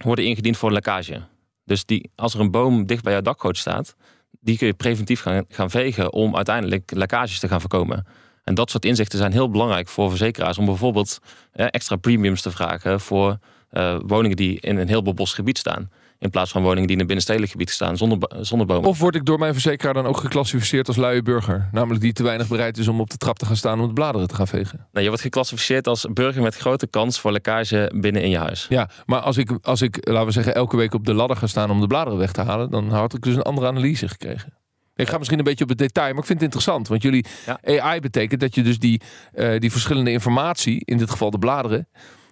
worden 0.05 0.25
ingediend 0.25 0.57
voor 0.57 0.73
lekkage. 0.73 1.23
Dus 1.65 1.85
die, 1.85 2.11
als 2.15 2.35
er 2.35 2.41
een 2.41 2.51
boom 2.51 2.87
dicht 2.87 3.03
bij 3.03 3.13
jouw 3.13 3.23
dakgoot 3.23 3.57
staat, 3.57 3.97
die 4.41 4.59
kun 4.59 4.67
je 4.67 4.75
preventief 4.75 5.21
gaan, 5.21 5.45
gaan 5.49 5.71
vegen 5.71 6.13
om 6.13 6.37
uiteindelijk 6.37 6.91
lekkages 6.95 7.39
te 7.39 7.49
gaan 7.49 7.61
voorkomen. 7.61 8.07
En 8.45 8.55
dat 8.55 8.71
soort 8.71 8.85
inzichten 8.85 9.19
zijn 9.19 9.33
heel 9.33 9.51
belangrijk 9.51 9.89
voor 9.89 10.09
verzekeraars 10.09 10.59
om 10.59 10.65
bijvoorbeeld 10.65 11.19
eh, 11.53 11.67
extra 11.71 11.97
premiums 11.97 12.43
te 12.43 12.51
vragen 12.51 13.01
voor 13.01 13.39
uh, 13.73 13.99
woningen 14.07 14.37
die 14.37 14.61
in 14.61 14.77
een 14.77 14.89
heel 14.89 15.03
bebos 15.03 15.33
gebied 15.33 15.59
staan. 15.59 15.91
In 16.21 16.31
plaats 16.31 16.51
van 16.51 16.63
woningen 16.63 16.87
die 16.87 16.93
in 16.93 17.01
een 17.01 17.07
binnenstedelijk 17.07 17.53
gebied 17.53 17.71
staan 17.71 17.97
zonder, 17.97 18.31
zonder 18.41 18.67
bomen. 18.67 18.89
Of 18.89 18.99
word 18.99 19.15
ik 19.15 19.25
door 19.25 19.39
mijn 19.39 19.53
verzekeraar 19.53 19.95
dan 19.95 20.07
ook 20.07 20.17
geclassificeerd 20.17 20.89
als 20.89 20.97
luie 20.97 21.23
burger? 21.23 21.69
Namelijk 21.73 22.01
die 22.01 22.13
te 22.13 22.23
weinig 22.23 22.49
bereid 22.49 22.79
is 22.79 22.89
om 22.89 23.01
op 23.01 23.11
de 23.11 23.17
trap 23.17 23.39
te 23.39 23.47
gaan 23.47 23.57
staan 23.57 23.81
om 23.81 23.87
de 23.87 23.93
bladeren 23.93 24.29
te 24.29 24.35
gaan 24.35 24.47
vegen. 24.47 24.87
Nee, 24.93 25.03
je 25.03 25.09
wordt 25.09 25.25
geclassificeerd 25.25 25.87
als 25.87 26.07
burger 26.13 26.43
met 26.43 26.57
grote 26.57 26.87
kans 26.87 27.21
voor 27.21 27.33
lekkage 27.33 27.93
binnen 27.95 28.23
in 28.23 28.31
je 28.31 28.39
huis. 28.39 28.67
Ja, 28.69 28.91
maar 29.07 29.21
als 29.21 29.37
ik, 29.37 29.59
als 29.63 29.83
ik, 29.83 30.09
laten 30.09 30.27
we 30.27 30.33
zeggen, 30.33 30.55
elke 30.55 30.77
week 30.77 30.95
op 30.95 31.05
de 31.05 31.15
ladder 31.15 31.37
ga 31.37 31.47
staan 31.47 31.71
om 31.71 31.81
de 31.81 31.87
bladeren 31.87 32.19
weg 32.19 32.33
te 32.33 32.41
halen, 32.41 32.71
dan 32.71 32.91
had 32.91 33.15
ik 33.15 33.23
dus 33.23 33.35
een 33.35 33.43
andere 33.43 33.67
analyse 33.67 34.09
gekregen. 34.09 34.57
Ik 34.95 35.09
ga 35.09 35.19
misschien 35.19 35.39
een 35.39 35.45
beetje 35.45 35.65
op 35.65 35.71
het 35.71 35.79
detail, 35.79 36.11
maar 36.11 36.19
ik 36.19 36.27
vind 36.27 36.41
het 36.41 36.43
interessant. 36.43 36.89
Want 36.89 37.03
jullie 37.03 37.27
ja. 37.47 37.81
AI 37.81 38.01
betekent 38.01 38.41
dat 38.41 38.55
je 38.55 38.63
dus 38.63 38.79
die, 38.79 39.01
uh, 39.35 39.59
die 39.59 39.71
verschillende 39.71 40.11
informatie, 40.11 40.83
in 40.85 40.99
dit 40.99 41.11
geval 41.11 41.31
de 41.31 41.39
bladeren, 41.39 41.89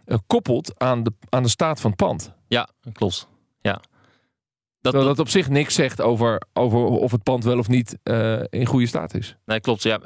uh, 0.07 0.17
koppelt 0.27 0.73
aan 0.81 1.03
de, 1.03 1.13
aan 1.29 1.43
de 1.43 1.49
staat 1.49 1.81
van 1.81 1.91
het 1.91 1.99
pand. 1.99 2.33
Ja, 2.49 2.69
klopt. 2.93 3.29
Ja. 3.67 3.81
Dat, 4.81 4.93
dat, 4.93 5.05
dat 5.05 5.19
op 5.19 5.29
zich 5.29 5.49
niks 5.49 5.75
zegt 5.75 6.01
over, 6.01 6.43
over 6.53 6.79
of 6.79 7.11
het 7.11 7.23
pand 7.23 7.45
wel 7.45 7.59
of 7.59 7.69
niet 7.69 7.99
uh, 8.05 8.41
in 8.51 8.67
goede 8.67 8.87
staat 8.87 9.15
is. 9.15 9.37
Nee, 9.45 9.61
klopt. 9.61 9.83
Ja, 9.83 10.01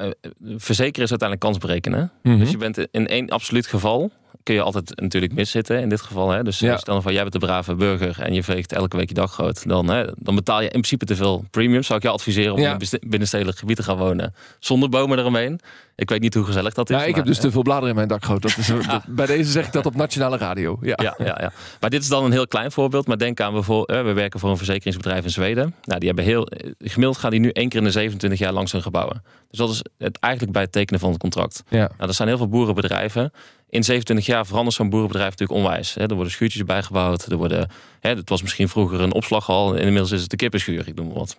verzekeren 0.56 1.04
is 1.04 1.10
uiteindelijk 1.10 1.40
kans 1.40 1.58
berekenen. 1.58 2.12
Mm 2.22 2.30
-hmm. 2.30 2.40
Dus 2.40 2.50
je 2.50 2.56
bent 2.56 2.78
in 2.90 3.06
één 3.06 3.28
absoluut 3.28 3.66
geval 3.66 4.10
kun 4.42 4.54
je 4.54 4.62
altijd 4.62 5.00
natuurlijk 5.00 5.32
miszitten 5.32 5.80
in 5.80 5.88
dit 5.88 6.00
geval. 6.00 6.30
Hè? 6.30 6.42
Dus 6.42 6.58
ja. 6.58 6.76
stel 6.76 7.02
van 7.02 7.12
jij 7.12 7.20
bent 7.20 7.32
de 7.32 7.38
brave 7.38 7.74
burger 7.74 8.20
en 8.20 8.34
je 8.34 8.42
veegt 8.42 8.72
elke 8.72 8.96
week 8.96 9.08
je 9.08 9.14
dag 9.14 9.32
groot. 9.32 9.68
Dan, 9.68 9.88
hè, 9.88 10.04
dan 10.16 10.34
betaal 10.34 10.58
je 10.58 10.64
in 10.64 10.70
principe 10.70 11.04
te 11.04 11.16
veel 11.16 11.44
premium. 11.50 11.82
Zou 11.82 11.98
ik 11.98 12.04
je 12.04 12.10
adviseren 12.10 12.52
om 12.52 12.60
ja. 12.60 12.78
in 12.78 13.08
binnenstedelijk 13.08 13.58
gebied 13.58 13.76
te 13.76 13.82
gaan 13.82 13.96
wonen. 13.96 14.34
Zonder 14.58 14.88
bomen 14.88 15.18
eromheen. 15.18 15.60
Ik 16.00 16.08
weet 16.08 16.20
niet 16.20 16.34
hoe 16.34 16.44
gezellig 16.44 16.74
dat 16.74 16.90
is. 16.90 16.96
Ja, 16.96 17.04
ik 17.04 17.14
heb 17.14 17.24
dus 17.24 17.38
te 17.38 17.50
veel 17.50 17.62
bladeren 17.62 17.88
in 17.88 17.94
mijn 17.94 18.08
dakgoot. 18.08 18.42
Dat 18.42 18.56
is, 18.56 18.66
ja. 18.86 19.02
Bij 19.08 19.26
deze 19.26 19.50
zeg 19.50 19.66
ik 19.66 19.72
dat 19.72 19.86
op 19.86 19.94
nationale 19.94 20.36
radio. 20.36 20.78
Ja. 20.80 20.98
Ja, 21.02 21.14
ja, 21.18 21.38
ja, 21.40 21.52
Maar 21.80 21.90
dit 21.90 22.02
is 22.02 22.08
dan 22.08 22.24
een 22.24 22.32
heel 22.32 22.46
klein 22.46 22.72
voorbeeld. 22.72 23.06
Maar 23.06 23.18
denk 23.18 23.40
aan 23.40 23.52
bijvoorbeeld, 23.52 24.06
we 24.06 24.12
werken 24.12 24.40
voor 24.40 24.50
een 24.50 24.56
verzekeringsbedrijf 24.56 25.24
in 25.24 25.30
Zweden. 25.30 25.74
Nou, 25.84 25.98
die 25.98 26.08
hebben 26.08 26.24
heel, 26.24 26.48
gemiddeld 26.78 27.18
gaan 27.18 27.30
die 27.30 27.40
nu 27.40 27.50
één 27.50 27.68
keer 27.68 27.78
in 27.78 27.84
de 27.84 27.90
27 27.90 28.38
jaar 28.38 28.52
langs 28.52 28.72
hun 28.72 28.82
gebouwen. 28.82 29.22
Dus 29.50 29.58
dat 29.58 29.70
is 29.70 29.82
het, 29.98 30.18
eigenlijk 30.18 30.52
bij 30.52 30.62
het 30.62 30.72
tekenen 30.72 31.00
van 31.00 31.10
het 31.10 31.18
contract. 31.18 31.62
Ja. 31.68 31.90
Nou, 31.96 32.08
er 32.08 32.14
zijn 32.14 32.28
heel 32.28 32.36
veel 32.36 32.48
boerenbedrijven. 32.48 33.32
In 33.68 33.84
27 33.84 34.26
jaar 34.26 34.46
verandert 34.46 34.76
zo'n 34.76 34.90
boerenbedrijf 34.90 35.30
natuurlijk 35.30 35.58
onwijs. 35.58 35.96
Er 35.96 36.14
worden 36.14 36.32
schuurtjes 36.32 36.64
bijgebouwd. 36.64 37.26
Er 37.26 37.36
worden, 37.36 37.70
het 38.00 38.28
was 38.28 38.42
misschien 38.42 38.68
vroeger 38.68 39.00
een 39.00 39.12
opslaghal. 39.12 39.74
Inmiddels 39.74 40.10
is 40.10 40.20
het 40.20 40.30
de 40.30 40.36
kippenschuur, 40.36 40.88
ik 40.88 40.94
noem 40.94 41.06
maar 41.06 41.16
wat. 41.16 41.36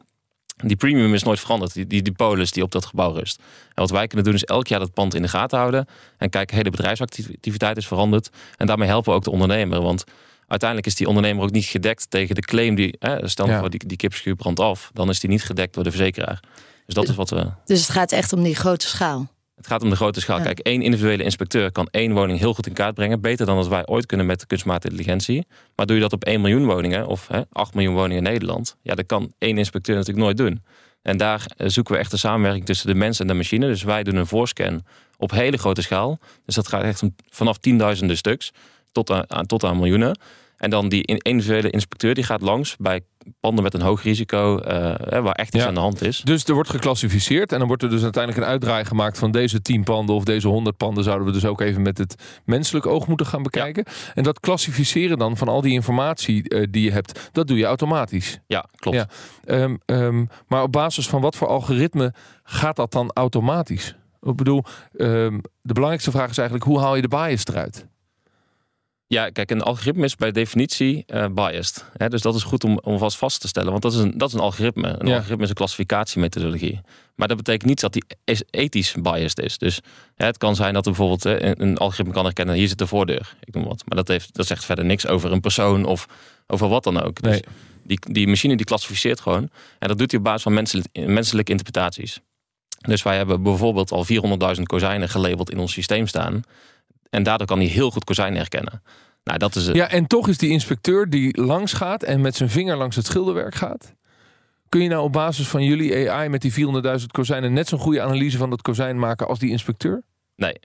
Die 0.63 0.75
premium 0.75 1.13
is 1.13 1.23
nooit 1.23 1.39
veranderd, 1.39 1.73
die, 1.73 1.87
die, 1.87 2.01
die 2.01 2.13
polis 2.13 2.51
die 2.51 2.63
op 2.63 2.71
dat 2.71 2.85
gebouw 2.85 3.13
rust. 3.13 3.39
En 3.67 3.81
wat 3.81 3.89
wij 3.89 4.07
kunnen 4.07 4.25
doen 4.25 4.33
is 4.33 4.43
elk 4.43 4.67
jaar 4.67 4.79
dat 4.79 4.93
pand 4.93 5.15
in 5.15 5.21
de 5.21 5.27
gaten 5.27 5.57
houden. 5.57 5.87
En 6.17 6.29
kijken, 6.29 6.55
hey, 6.55 6.63
de 6.63 6.69
bedrijfsactiviteit 6.69 7.77
is 7.77 7.87
veranderd. 7.87 8.29
En 8.57 8.67
daarmee 8.67 8.87
helpen 8.87 9.09
we 9.09 9.17
ook 9.17 9.23
de 9.23 9.31
ondernemer. 9.31 9.81
Want 9.81 10.03
uiteindelijk 10.47 10.89
is 10.89 10.95
die 10.95 11.07
ondernemer 11.07 11.43
ook 11.43 11.51
niet 11.51 11.65
gedekt 11.65 12.09
tegen 12.09 12.35
de 12.35 12.41
claim 12.41 12.75
die, 12.75 12.95
hè, 12.99 13.27
stel 13.27 13.47
ja. 13.47 13.59
voor 13.59 13.69
die, 13.69 13.87
die 13.87 13.97
kippenschuur 13.97 14.35
brandt 14.35 14.59
af. 14.59 14.91
Dan 14.93 15.09
is 15.09 15.19
die 15.19 15.29
niet 15.29 15.43
gedekt 15.43 15.73
door 15.73 15.83
de 15.83 15.91
verzekeraar. 15.91 16.39
Dus 16.85 16.95
dat 16.95 17.09
is 17.09 17.15
wat 17.15 17.29
we... 17.29 17.51
Dus 17.65 17.79
het 17.79 17.89
gaat 17.89 18.11
echt 18.11 18.33
om 18.33 18.43
die 18.43 18.55
grote 18.55 18.87
schaal? 18.87 19.31
Het 19.61 19.69
gaat 19.69 19.83
om 19.83 19.89
de 19.89 19.95
grote 19.95 20.19
schaal. 20.19 20.41
Kijk, 20.41 20.59
één 20.59 20.81
individuele 20.81 21.23
inspecteur 21.23 21.71
kan 21.71 21.87
één 21.91 22.13
woning 22.13 22.39
heel 22.39 22.53
goed 22.53 22.67
in 22.67 22.73
kaart 22.73 22.95
brengen. 22.95 23.21
Beter 23.21 23.45
dan 23.45 23.55
dat 23.55 23.67
wij 23.67 23.87
ooit 23.87 24.05
kunnen 24.05 24.25
met 24.25 24.39
de 24.39 24.45
kunstmatige 24.45 24.93
intelligentie. 24.93 25.45
Maar 25.75 25.85
doe 25.85 25.95
je 25.95 26.01
dat 26.01 26.13
op 26.13 26.23
1 26.23 26.41
miljoen 26.41 26.65
woningen 26.65 27.07
of 27.07 27.27
hè, 27.27 27.41
8 27.51 27.73
miljoen 27.73 27.93
woningen 27.93 28.17
in 28.17 28.31
Nederland. 28.31 28.75
Ja, 28.81 28.95
dat 28.95 29.05
kan 29.05 29.33
één 29.37 29.57
inspecteur 29.57 29.95
natuurlijk 29.95 30.25
nooit 30.25 30.37
doen. 30.37 30.63
En 31.01 31.17
daar 31.17 31.45
eh, 31.57 31.67
zoeken 31.67 31.93
we 31.93 31.99
echt 31.99 32.11
de 32.11 32.17
samenwerking 32.17 32.65
tussen 32.65 32.87
de 32.87 32.95
mens 32.95 33.19
en 33.19 33.27
de 33.27 33.33
machine. 33.33 33.67
Dus 33.67 33.83
wij 33.83 34.03
doen 34.03 34.15
een 34.15 34.27
voorscan 34.27 34.83
op 35.17 35.31
hele 35.31 35.57
grote 35.57 35.81
schaal. 35.81 36.19
Dus 36.45 36.55
dat 36.55 36.67
gaat 36.67 36.83
echt 36.83 37.03
vanaf 37.29 37.57
tienduizenden 37.57 38.17
stuks 38.17 38.51
tot 38.91 39.27
aan, 39.27 39.45
tot 39.45 39.63
aan 39.63 39.77
miljoenen. 39.77 40.17
En 40.61 40.69
dan 40.69 40.89
die 40.89 41.03
individuele 41.03 41.69
inspecteur 41.69 42.13
die 42.13 42.23
gaat 42.23 42.41
langs 42.41 42.75
bij 42.77 43.01
panden 43.39 43.63
met 43.63 43.73
een 43.73 43.81
hoog 43.81 44.03
risico, 44.03 44.57
uh, 44.57 44.63
waar 45.07 45.31
echt 45.31 45.53
iets 45.53 45.63
ja. 45.63 45.69
aan 45.69 45.73
de 45.73 45.79
hand 45.79 46.01
is. 46.01 46.21
Dus 46.21 46.43
er 46.43 46.53
wordt 46.53 46.69
geclassificeerd 46.69 47.51
en 47.51 47.57
dan 47.57 47.67
wordt 47.67 47.83
er 47.83 47.89
dus 47.89 48.03
uiteindelijk 48.03 48.43
een 48.43 48.51
uitdraai 48.51 48.85
gemaakt 48.85 49.17
van 49.17 49.31
deze 49.31 49.61
10 49.61 49.83
panden 49.83 50.15
of 50.15 50.23
deze 50.23 50.47
100 50.47 50.77
panden 50.77 51.03
zouden 51.03 51.27
we 51.27 51.33
dus 51.33 51.45
ook 51.45 51.61
even 51.61 51.81
met 51.81 51.97
het 51.97 52.41
menselijk 52.45 52.85
oog 52.85 53.07
moeten 53.07 53.25
gaan 53.25 53.43
bekijken. 53.43 53.83
Ja. 53.87 54.11
En 54.13 54.23
dat 54.23 54.39
klassificeren 54.39 55.17
dan 55.17 55.37
van 55.37 55.47
al 55.47 55.61
die 55.61 55.73
informatie 55.73 56.53
uh, 56.53 56.67
die 56.69 56.83
je 56.83 56.91
hebt, 56.91 57.29
dat 57.31 57.47
doe 57.47 57.57
je 57.57 57.65
automatisch. 57.65 58.39
Ja, 58.47 58.65
klopt. 58.75 58.97
Ja. 58.97 59.07
Um, 59.45 59.79
um, 59.85 60.29
maar 60.47 60.63
op 60.63 60.71
basis 60.71 61.07
van 61.07 61.21
wat 61.21 61.35
voor 61.35 61.47
algoritme 61.47 62.13
gaat 62.43 62.75
dat 62.75 62.91
dan 62.91 63.11
automatisch? 63.13 63.95
Ik 64.21 64.35
bedoel, 64.35 64.63
um, 64.93 65.41
de 65.61 65.73
belangrijkste 65.73 66.11
vraag 66.11 66.29
is 66.29 66.37
eigenlijk 66.37 66.67
hoe 66.67 66.79
haal 66.79 66.95
je 66.95 67.01
de 67.01 67.07
bias 67.07 67.45
eruit? 67.45 67.89
Ja, 69.11 69.29
kijk, 69.29 69.51
een 69.51 69.61
algoritme 69.61 70.05
is 70.05 70.15
bij 70.15 70.31
definitie 70.31 71.03
uh, 71.07 71.25
biased. 71.33 71.85
Hè? 71.97 72.09
Dus 72.09 72.21
dat 72.21 72.35
is 72.35 72.43
goed 72.43 72.63
om, 72.63 72.79
om 72.83 72.97
vast 72.97 73.17
vast 73.17 73.41
te 73.41 73.47
stellen. 73.47 73.69
Want 73.71 73.81
dat 73.81 73.93
is 73.93 73.99
een, 73.99 74.17
dat 74.17 74.27
is 74.27 74.33
een 74.33 74.39
algoritme. 74.39 74.87
Een 74.87 75.13
algoritme 75.13 75.43
is 75.43 75.49
een 75.49 75.55
klassificatiemethodologie. 75.55 76.81
Maar 77.15 77.27
dat 77.27 77.37
betekent 77.37 77.69
niet 77.69 77.79
dat 77.79 77.93
die 77.93 78.03
ethisch 78.49 78.95
biased 79.01 79.39
is. 79.39 79.57
Dus 79.57 79.79
hè, 80.15 80.25
het 80.25 80.37
kan 80.37 80.55
zijn 80.55 80.73
dat 80.73 80.85
er 80.85 80.91
bijvoorbeeld 80.91 81.25
een, 81.25 81.61
een, 81.61 81.77
algoritme 81.77 82.13
kan 82.13 82.23
herkennen... 82.23 82.55
hier 82.55 82.67
zit 82.67 82.77
de 82.77 82.87
voordeur, 82.87 83.35
ik 83.43 83.53
noem 83.53 83.63
wat. 83.63 83.83
Maar 83.85 83.97
dat, 83.97 84.07
heeft, 84.07 84.35
dat 84.35 84.47
zegt 84.47 84.65
verder 84.65 84.85
niks 84.85 85.07
over 85.07 85.31
een 85.31 85.41
persoon 85.41 85.85
of 85.85 86.07
over 86.47 86.67
wat 86.67 86.83
dan 86.83 87.01
ook. 87.01 87.21
Dus 87.21 87.41
die, 87.83 87.99
die 88.11 88.27
machine 88.27 88.55
die 88.55 88.65
klassificeert 88.65 89.19
gewoon. 89.19 89.49
En 89.79 89.87
dat 89.87 89.97
doet 89.97 90.11
hij 90.11 90.19
op 90.19 90.25
basis 90.25 90.43
van 90.43 90.53
menselijke, 90.53 91.01
menselijke 91.01 91.51
interpretaties. 91.51 92.19
Dus 92.81 93.03
wij 93.03 93.17
hebben 93.17 93.43
bijvoorbeeld 93.43 93.91
al 93.91 94.05
400.000 94.55 94.61
kozijnen 94.63 95.09
gelabeld 95.09 95.51
in 95.51 95.59
ons 95.59 95.73
systeem 95.73 96.07
staan... 96.07 96.43
En 97.11 97.23
daardoor 97.23 97.47
kan 97.47 97.57
hij 97.59 97.67
heel 97.67 97.91
goed 97.91 98.03
kozijnen 98.03 98.37
herkennen. 98.37 98.81
Nou, 99.23 99.37
dat 99.37 99.55
is 99.55 99.67
het. 99.67 99.75
Ja, 99.75 99.89
en 99.89 100.07
toch 100.07 100.27
is 100.27 100.37
die 100.37 100.49
inspecteur 100.49 101.09
die 101.09 101.41
langs 101.41 101.73
gaat 101.73 102.03
en 102.03 102.21
met 102.21 102.35
zijn 102.35 102.49
vinger 102.49 102.77
langs 102.77 102.95
het 102.95 103.05
schilderwerk 103.05 103.55
gaat. 103.55 103.95
Kun 104.69 104.81
je 104.81 104.89
nou 104.89 105.03
op 105.03 105.11
basis 105.11 105.47
van 105.47 105.63
jullie 105.63 106.11
AI 106.11 106.29
met 106.29 106.41
die 106.41 106.53
400.000 106.99 107.05
kozijnen 107.07 107.53
net 107.53 107.67
zo'n 107.67 107.79
goede 107.79 108.01
analyse 108.01 108.37
van 108.37 108.49
dat 108.49 108.61
kozijn 108.61 108.99
maken 108.99 109.27
als 109.27 109.39
die 109.39 109.49
inspecteur? 109.49 110.03
Nee, 110.35 110.59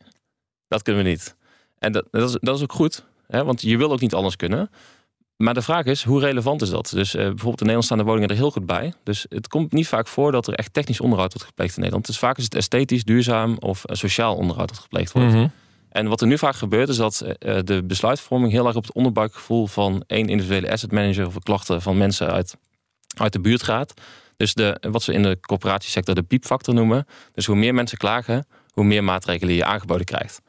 dat 0.69 0.83
kunnen 0.83 1.05
we 1.05 1.09
niet. 1.09 1.37
En 1.79 1.93
dat, 1.93 2.07
dat, 2.11 2.29
is, 2.29 2.37
dat 2.41 2.57
is 2.57 2.63
ook 2.63 2.73
goed, 2.73 3.05
hè? 3.27 3.45
want 3.45 3.63
je 3.63 3.77
wil 3.77 3.93
ook 3.93 4.01
niet 4.01 4.15
alles 4.15 4.37
kunnen. 4.37 4.71
Maar 5.37 5.55
de 5.55 5.63
vraag 5.63 5.85
is, 5.85 6.05
hoe 6.05 6.21
relevant 6.21 6.63
is 6.63 6.71
dat? 6.71 6.91
Dus 6.95 7.15
uh, 7.15 7.21
bijvoorbeeld 7.21 7.61
in 7.61 7.67
Nederland 7.67 7.85
staan 7.85 7.99
de 7.99 8.05
woningen 8.05 8.29
er 8.29 8.37
heel 8.37 8.51
goed 8.51 8.67
bij. 8.67 8.93
Dus 9.03 9.27
het 9.29 9.49
komt 9.49 9.73
niet 9.73 9.89
vaak 9.89 10.09
voor 10.09 10.33
dat 10.33 10.47
er 10.47 10.55
echt 10.55 10.73
technisch 10.73 11.01
onderhoud 11.01 11.33
wordt 11.33 11.47
gepleegd 11.47 11.73
in 11.73 11.79
Nederland. 11.79 12.07
Dus 12.07 12.19
vaak 12.19 12.39
is 12.39 12.45
het 12.45 12.55
esthetisch, 12.55 13.05
duurzaam 13.05 13.57
of 13.59 13.83
uh, 13.91 13.97
sociaal 13.97 14.37
onderhoud 14.37 14.69
dat 14.69 14.79
gepleegd 14.79 15.13
wordt. 15.13 15.33
Mm 15.33 15.51
en 15.97 16.09
wat 16.09 16.21
er 16.21 16.27
nu 16.27 16.39
vaak 16.39 16.55
gebeurt 16.55 16.89
is 16.89 16.97
dat 16.97 17.23
uh, 17.23 17.59
de 17.65 17.85
besluitvorming 17.85 18.53
heel 18.53 18.67
erg 18.67 18.77
op 18.77 18.83
het 18.83 18.95
onderbuikgevoel 18.95 19.67
van 19.67 20.05
één 20.07 20.29
individuele 20.29 20.71
asset 20.71 20.93
manager 20.93 21.27
of 21.27 21.39
klachten 21.39 21.83
van 21.83 21.97
mensen 21.97 22.31
uit, 22.31 22.57
uit 23.17 23.33
de 23.33 23.41
buurt 23.41 23.63
gaat. 23.63 23.95
Dus 24.37 24.55
de, 24.55 24.79
wat 24.91 25.03
ze 25.03 25.13
in 25.13 25.23
de 25.23 25.41
corporatiesector 25.41 26.15
de 26.15 26.23
piepfactor 26.23 26.75
noemen. 26.75 27.07
Dus 27.33 27.47
hoe 27.47 27.57
meer 27.57 27.75
mensen 27.75 27.99
klagen, 27.99 28.47
hoe 28.71 28.85
meer 28.85 29.05
maatregelen 29.05 29.55
je 29.55 29.65
aangeboden 29.65 30.05
krijgt. 30.05 30.41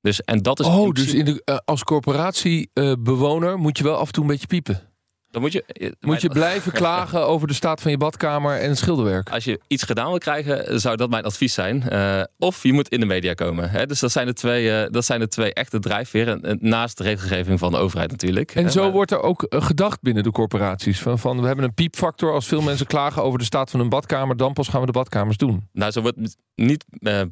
Dus, 0.00 0.20
en 0.20 0.38
dat 0.38 0.60
is 0.60 0.66
oh, 0.66 0.92
dus 0.92 1.14
in 1.14 1.24
de, 1.24 1.42
uh, 1.44 1.56
als 1.64 1.84
corporatiebewoner 1.84 3.58
moet 3.58 3.78
je 3.78 3.84
wel 3.84 3.96
af 3.96 4.06
en 4.06 4.12
toe 4.12 4.22
een 4.22 4.30
beetje 4.30 4.46
piepen. 4.46 4.93
Dan 5.34 5.42
moet 5.42 5.52
je, 5.52 5.64
eh, 5.66 5.90
moet 6.00 6.20
je 6.20 6.28
blijven 6.28 6.72
klagen 6.82 7.26
over 7.26 7.48
de 7.48 7.54
staat 7.54 7.80
van 7.82 7.90
je 7.90 7.96
badkamer 7.96 8.60
en 8.60 8.68
het 8.68 8.78
schilderwerk. 8.78 9.30
Als 9.30 9.44
je 9.44 9.60
iets 9.66 9.82
gedaan 9.82 10.08
wil 10.08 10.18
krijgen, 10.18 10.80
zou 10.80 10.96
dat 10.96 11.10
mijn 11.10 11.24
advies 11.24 11.54
zijn. 11.54 11.84
Uh, 11.92 12.22
of 12.38 12.62
je 12.62 12.72
moet 12.72 12.88
in 12.88 13.00
de 13.00 13.06
media 13.06 13.34
komen. 13.34 13.70
Hè? 13.70 13.86
Dus 13.86 14.00
dat 14.00 14.12
zijn, 14.12 14.26
de 14.26 14.32
twee, 14.32 14.82
uh, 14.82 14.90
dat 14.90 15.04
zijn 15.04 15.20
de 15.20 15.28
twee 15.28 15.54
echte 15.54 15.78
drijfveren. 15.78 16.58
Naast 16.60 16.98
de 16.98 17.02
regelgeving 17.02 17.58
van 17.58 17.72
de 17.72 17.78
overheid 17.78 18.10
natuurlijk. 18.10 18.54
En 18.54 18.70
zo 18.70 18.90
wordt 18.90 19.10
er 19.10 19.20
ook 19.20 19.46
gedacht 19.48 20.02
binnen 20.02 20.22
de 20.22 20.30
corporaties. 20.30 21.00
Van, 21.00 21.18
van 21.18 21.40
we 21.40 21.46
hebben 21.46 21.64
een 21.64 21.74
piepfactor. 21.74 22.32
Als 22.32 22.46
veel 22.46 22.62
mensen 22.62 22.86
klagen 22.86 23.22
over 23.22 23.38
de 23.38 23.44
staat 23.44 23.70
van 23.70 23.80
hun 23.80 23.88
badkamer, 23.88 24.36
dan 24.36 24.52
pas 24.52 24.68
gaan 24.68 24.80
we 24.80 24.86
de 24.86 24.92
badkamers 24.92 25.36
doen. 25.36 25.68
Nou, 25.72 25.90
zo 25.90 26.00
wordt 26.00 26.36
niet 26.54 26.84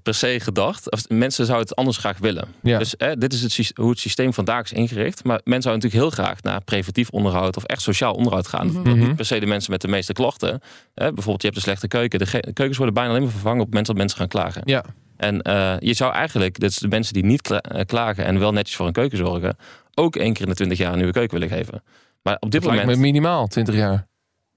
per 0.03 0.15
se 0.15 0.41
gedacht. 0.41 0.91
Of, 0.91 1.09
mensen 1.09 1.47
zouden 1.47 1.69
het 1.69 1.77
anders 1.77 1.97
graag 1.97 2.19
willen. 2.19 2.49
Ja. 2.63 2.79
Dus 2.79 2.95
dit 3.19 3.33
is 3.33 3.43
het, 3.43 3.73
hoe 3.77 3.91
het 3.91 3.99
systeem 3.99 4.33
vandaag 4.33 4.65
is 4.65 4.73
ingericht. 4.73 5.25
Maar 5.25 5.41
mensen 5.45 5.63
zouden 5.63 5.83
natuurlijk 5.83 6.17
heel 6.17 6.25
graag 6.25 6.43
naar 6.43 6.65
preventief 6.65 7.11
onderhoud 7.11 7.57
of 7.57 7.65
echt 7.65 7.83
sociaal 7.95 8.15
onderhoud 8.15 8.47
gaan. 8.47 8.67
Mm 8.67 8.85
-hmm. 8.85 8.99
Niet 8.99 9.17
per 9.17 9.25
se 9.25 9.41
de 9.41 9.47
mensen 9.47 9.71
met 9.71 9.81
de 9.81 9.89
meeste 9.89 10.13
klachten. 10.13 10.61
Hè, 10.95 11.13
bijvoorbeeld, 11.13 11.43
je 11.43 11.47
hebt 11.47 11.57
een 11.57 11.63
slechte 11.63 11.89
keuken. 11.89 12.19
De 12.19 12.53
keukens 12.53 12.77
worden 12.77 12.95
bijna 12.95 13.11
alleen 13.11 13.23
maar 13.23 13.31
vervangen 13.31 13.61
op 13.61 13.65
het 13.65 13.71
moment 13.71 13.87
dat 13.87 13.97
mensen 13.97 14.19
gaan 14.19 14.29
klagen. 14.29 14.63
Ja. 14.65 14.85
En 15.17 15.41
uh, 15.49 15.75
je 15.79 15.95
zou 15.95 16.13
eigenlijk, 16.13 16.61
dus 16.61 16.77
de 16.77 16.89
mensen 16.89 17.15
die 17.15 17.25
niet 17.25 17.51
eh, 17.51 17.81
klagen 17.87 18.25
en 18.25 18.39
wel 18.39 18.53
netjes 18.53 18.77
voor 18.77 18.87
een 18.87 18.93
keuken 18.93 19.19
zorgen, 19.19 19.57
ook 19.95 20.17
één 20.17 20.33
keer 20.33 20.43
in 20.43 20.49
de 20.49 20.55
20 20.55 20.79
jaar 20.79 20.91
een 20.91 20.97
nieuwe 20.97 21.13
keuken 21.13 21.39
willen 21.39 21.57
geven. 21.57 21.83
Maar 22.23 22.37
op 22.41 22.51
dit 22.51 22.65
moment. 22.65 22.87
Met 22.87 22.99
minimaal 22.99 23.47
20 23.47 23.75
jaar. 23.75 24.07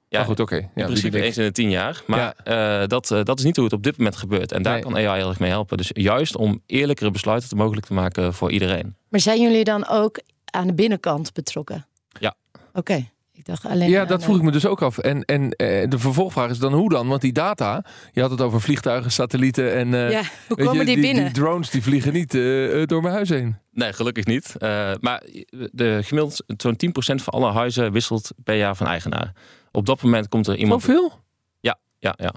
Ja, 0.08 0.24
goed, 0.24 0.40
oké. 0.40 0.56
Ja, 0.56 0.70
in 0.76 0.86
principe 0.86 1.22
eens 1.22 1.38
in 1.38 1.44
de 1.44 1.52
tien 1.52 1.70
jaar. 1.70 2.04
Maar 2.08 2.36
ja. 2.44 2.82
uh, 2.82 2.88
dat, 2.88 3.12
uh, 3.12 3.24
dat 3.24 3.40
is 3.40 3.46
niet 3.46 3.56
hoe 3.56 3.66
het 3.66 3.74
op 3.74 3.84
dit 3.84 3.98
moment 3.98 4.16
gebeurt. 4.16 4.52
En 4.52 4.62
daar 4.62 4.74
nee. 4.74 4.82
kan 4.82 4.96
AI 4.96 5.18
heel 5.18 5.30
erg 5.30 5.40
mee 5.40 5.50
helpen. 5.50 5.78
Dus 5.78 5.90
juist 5.94 6.36
om 6.36 6.62
eerlijkere 6.66 7.12
besluiten 7.12 7.50
te 7.50 7.56
mogelijk 7.56 7.86
te 7.86 7.94
maken 7.94 8.34
voor 8.34 8.52
iedereen. 8.52 8.96
Maar 9.10 9.20
zijn 9.20 9.42
jullie 9.42 9.64
dan 9.64 9.88
ook 9.88 10.20
aan 10.46 10.68
de 10.68 10.74
binnenkant 10.74 11.34
betrokken? 11.34 11.88
Ja. 12.20 12.36
Oké. 12.54 12.80
Okay. 12.80 13.10
Ik 13.38 13.46
dacht 13.46 13.66
alleen 13.66 13.90
ja, 13.90 14.06
dat 14.06 14.24
vroeg 14.24 14.36
ik 14.36 14.42
me 14.42 14.52
dus 14.52 14.66
ook 14.66 14.82
af. 14.82 14.98
En, 14.98 15.26
en 15.26 15.44
uh, 15.44 15.50
de 15.90 16.00
vervolgvraag 16.00 16.50
is 16.50 16.60
dan 16.60 16.74
hoe 16.74 16.90
dan? 16.90 17.08
Want 17.08 17.22
die 17.22 17.34
data, 17.34 17.84
je 18.12 18.22
had 18.22 18.32
het 18.32 18.42
over 18.42 18.62
vliegtuigen, 18.62 19.12
satellieten 19.12 19.74
en 19.74 19.88
uh, 19.88 20.12
ja, 20.12 20.22
hoe 20.48 20.58
komen 20.58 20.78
je, 20.78 20.86
die, 20.86 21.00
binnen? 21.00 21.24
Die 21.24 21.34
drones 21.34 21.70
die 21.70 21.84
vliegen 21.84 22.14
niet 22.14 22.34
uh, 22.34 22.86
door 22.86 23.02
mijn 23.02 23.14
huis 23.14 23.30
heen. 23.30 23.58
Nee, 23.72 23.94
gelukkig 23.94 24.26
niet. 24.26 24.56
maar 25.00 25.24
de 25.72 26.00
gemiddeld 26.04 26.44
zo'n 26.58 26.78
10% 26.86 26.90
van 27.16 27.34
alle 27.34 27.52
huizen 27.52 27.92
wisselt 27.92 28.32
per 28.44 28.56
jaar 28.56 28.76
van 28.76 28.88
eigenaar. 28.88 29.34
Op 29.72 29.86
dat 29.86 30.02
moment 30.02 30.30
komt 30.30 30.48
er 30.48 30.56
iemand. 30.56 30.82
Zoveel? 30.82 31.20
Ja, 31.60 31.78
ja, 32.00 32.16
ja. 32.18 32.34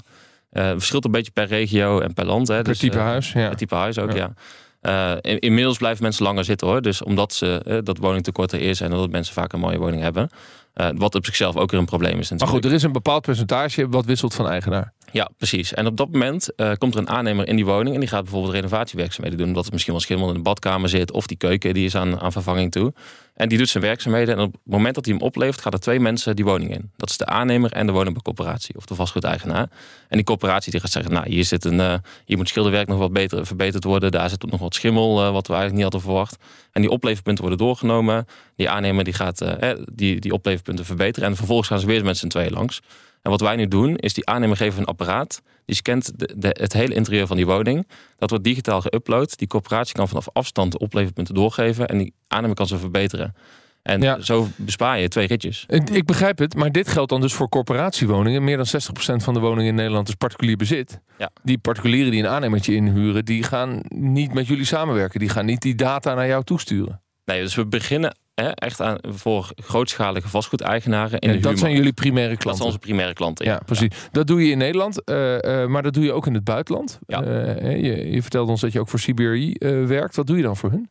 verschilt 0.50 1.04
een 1.04 1.10
beetje 1.10 1.32
per 1.32 1.46
regio 1.46 2.00
en 2.00 2.14
per 2.14 2.26
land. 2.26 2.48
Hè. 2.48 2.54
Per 2.54 2.64
dus, 2.64 2.78
type 2.78 2.98
huis, 2.98 3.32
ja. 3.32 3.48
Per 3.48 3.56
type 3.56 3.74
huis 3.74 3.98
ook, 3.98 4.12
ja. 4.12 4.32
ja. 4.80 5.20
In, 5.20 5.38
inmiddels 5.38 5.78
blijven 5.78 6.02
mensen 6.02 6.24
langer 6.24 6.44
zitten 6.44 6.66
hoor. 6.66 6.82
Dus 6.82 7.02
omdat 7.02 7.32
ze 7.32 7.80
dat 7.84 7.98
woningtekort 7.98 8.52
er 8.52 8.60
is 8.60 8.80
en 8.80 8.90
dat 8.90 9.10
mensen 9.10 9.34
vaak 9.34 9.52
een 9.52 9.60
mooie 9.60 9.78
woning 9.78 10.02
hebben. 10.02 10.30
Uh, 10.80 10.88
wat 10.94 11.14
op 11.14 11.24
zichzelf 11.24 11.56
ook 11.56 11.70
weer 11.70 11.80
een 11.80 11.86
probleem 11.86 12.18
is. 12.18 12.30
Maar 12.30 12.48
goed, 12.48 12.64
er 12.64 12.72
is 12.72 12.82
een 12.82 12.92
bepaald 12.92 13.22
percentage 13.22 13.88
wat 13.88 14.04
wisselt 14.04 14.34
van 14.34 14.48
eigenaar. 14.48 14.92
Ja, 15.12 15.30
precies. 15.36 15.74
En 15.74 15.86
op 15.86 15.96
dat 15.96 16.12
moment 16.12 16.48
uh, 16.56 16.72
komt 16.72 16.94
er 16.94 17.00
een 17.00 17.08
aannemer 17.08 17.48
in 17.48 17.56
die 17.56 17.64
woning 17.64 17.94
en 17.94 18.00
die 18.00 18.08
gaat 18.08 18.22
bijvoorbeeld 18.22 18.54
renovatiewerkzaamheden 18.54 19.38
doen, 19.38 19.48
omdat 19.48 19.66
er 19.66 19.72
misschien 19.72 19.92
wel 19.92 20.02
schimmel 20.02 20.28
in 20.28 20.34
de 20.34 20.40
badkamer 20.40 20.88
zit 20.88 21.12
of 21.12 21.26
die 21.26 21.36
keuken 21.36 21.74
die 21.74 21.84
is 21.84 21.94
aan, 21.94 22.20
aan 22.20 22.32
vervanging 22.32 22.72
toe. 22.72 22.92
En 23.38 23.48
die 23.48 23.58
doet 23.58 23.68
zijn 23.68 23.84
werkzaamheden 23.84 24.36
en 24.36 24.40
op 24.40 24.52
het 24.52 24.60
moment 24.64 24.94
dat 24.94 25.04
hij 25.04 25.14
hem 25.14 25.22
oplevert, 25.22 25.60
gaat 25.60 25.72
er 25.72 25.80
twee 25.80 26.00
mensen 26.00 26.36
die 26.36 26.44
woning 26.44 26.74
in. 26.74 26.90
Dat 26.96 27.10
is 27.10 27.16
de 27.16 27.26
aannemer 27.26 27.72
en 27.72 27.86
de 27.86 27.92
woningcorporatie 27.92 28.76
of 28.76 28.86
de 28.86 28.94
vastgoedeigenaar. 28.94 29.68
En 30.08 30.16
die 30.16 30.24
corporatie 30.24 30.70
die 30.70 30.80
gaat 30.80 30.90
zeggen, 30.90 31.12
nou 31.12 31.28
hier 31.28 31.44
zit 31.44 31.64
een, 31.64 31.78
uh, 31.78 31.94
hier 32.24 32.36
moet 32.36 32.48
schilderwerk 32.48 32.88
nog 32.88 32.98
wat 32.98 33.12
beter 33.12 33.46
verbeterd 33.46 33.84
worden, 33.84 34.10
daar 34.10 34.30
zit 34.30 34.50
nog 34.50 34.60
wat 34.60 34.74
schimmel 34.74 35.24
uh, 35.24 35.32
wat 35.32 35.46
we 35.46 35.52
eigenlijk 35.52 35.72
niet 35.72 35.82
hadden 35.82 36.00
verwacht. 36.00 36.36
En 36.72 36.80
die 36.80 36.90
opleverpunten 36.90 37.44
worden 37.44 37.66
doorgenomen. 37.66 38.26
Die 38.56 38.70
aannemer 38.70 39.04
die 39.04 39.12
gaat 39.12 39.44
die, 39.92 40.20
die 40.20 40.32
opleverpunten 40.32 40.84
verbeteren 40.84 41.28
en 41.28 41.36
vervolgens 41.36 41.68
gaan 41.68 41.80
ze 41.80 41.86
weer 41.86 42.04
met 42.04 42.16
z'n 42.16 42.28
tweeën 42.28 42.52
langs. 42.52 42.80
En 43.28 43.34
wat 43.34 43.42
wij 43.42 43.56
nu 43.56 43.68
doen, 43.68 43.96
is 43.96 44.14
die 44.14 44.26
aannemer 44.26 44.56
geven 44.56 44.80
een 44.80 44.86
apparaat. 44.86 45.42
Die 45.64 45.76
scant 45.76 46.18
de, 46.18 46.34
de, 46.36 46.56
het 46.60 46.72
hele 46.72 46.94
interieur 46.94 47.26
van 47.26 47.36
die 47.36 47.46
woning. 47.46 47.88
Dat 48.16 48.30
wordt 48.30 48.44
digitaal 48.44 48.82
geüpload. 48.82 49.36
Die 49.36 49.48
corporatie 49.48 49.94
kan 49.94 50.08
vanaf 50.08 50.28
afstand 50.32 50.72
de 50.72 50.78
opleverpunten 50.78 51.34
doorgeven. 51.34 51.88
En 51.88 51.98
die 51.98 52.12
aannemer 52.28 52.56
kan 52.56 52.66
ze 52.66 52.78
verbeteren. 52.78 53.34
En 53.82 54.00
ja. 54.00 54.20
zo 54.20 54.48
bespaar 54.56 55.00
je 55.00 55.08
twee 55.08 55.26
ritjes. 55.26 55.66
Ik 55.92 56.04
begrijp 56.06 56.38
het, 56.38 56.54
maar 56.54 56.72
dit 56.72 56.88
geldt 56.88 57.10
dan 57.10 57.20
dus 57.20 57.32
voor 57.32 57.48
corporatiewoningen. 57.48 58.44
Meer 58.44 58.56
dan 58.56 58.66
60% 58.66 59.22
van 59.22 59.34
de 59.34 59.40
woningen 59.40 59.68
in 59.68 59.74
Nederland 59.74 60.08
is 60.08 60.14
particulier 60.14 60.56
bezit. 60.56 61.00
Ja. 61.18 61.30
Die 61.42 61.58
particulieren 61.58 62.10
die 62.10 62.22
een 62.22 62.28
aannemertje 62.28 62.74
inhuren, 62.74 63.24
die 63.24 63.42
gaan 63.42 63.80
niet 63.88 64.34
met 64.34 64.46
jullie 64.46 64.64
samenwerken. 64.64 65.20
Die 65.20 65.28
gaan 65.28 65.46
niet 65.46 65.62
die 65.62 65.74
data 65.74 66.14
naar 66.14 66.26
jou 66.26 66.44
toesturen. 66.44 67.00
Nee, 67.24 67.42
dus 67.42 67.54
we 67.54 67.66
beginnen 67.66 68.16
echt 68.38 68.80
aan, 68.80 68.98
voor 69.02 69.50
grootschalige 69.56 70.28
vastgoedeigenaren. 70.28 71.18
In 71.18 71.28
en 71.28 71.36
de 71.36 71.42
dat 71.42 71.58
zijn 71.58 71.74
jullie 71.74 71.92
primaire 71.92 72.36
klanten? 72.36 72.46
Dat 72.46 72.56
zijn 72.56 72.68
onze 72.68 72.78
primaire 72.78 73.14
klanten, 73.14 73.44
ja. 73.46 73.60
precies. 73.64 74.08
Dat 74.12 74.26
doe 74.26 74.44
je 74.44 74.50
in 74.50 74.58
Nederland, 74.58 75.02
uh, 75.04 75.38
uh, 75.38 75.66
maar 75.66 75.82
dat 75.82 75.94
doe 75.94 76.04
je 76.04 76.12
ook 76.12 76.26
in 76.26 76.34
het 76.34 76.44
buitenland. 76.44 76.98
Ja. 77.06 77.24
Uh, 77.24 77.82
je, 77.82 78.10
je 78.10 78.22
vertelde 78.22 78.50
ons 78.50 78.60
dat 78.60 78.72
je 78.72 78.80
ook 78.80 78.88
voor 78.88 78.98
CBRE 78.98 79.56
werkt. 79.86 80.16
Wat 80.16 80.26
doe 80.26 80.36
je 80.36 80.42
dan 80.42 80.56
voor 80.56 80.70
hun? 80.70 80.90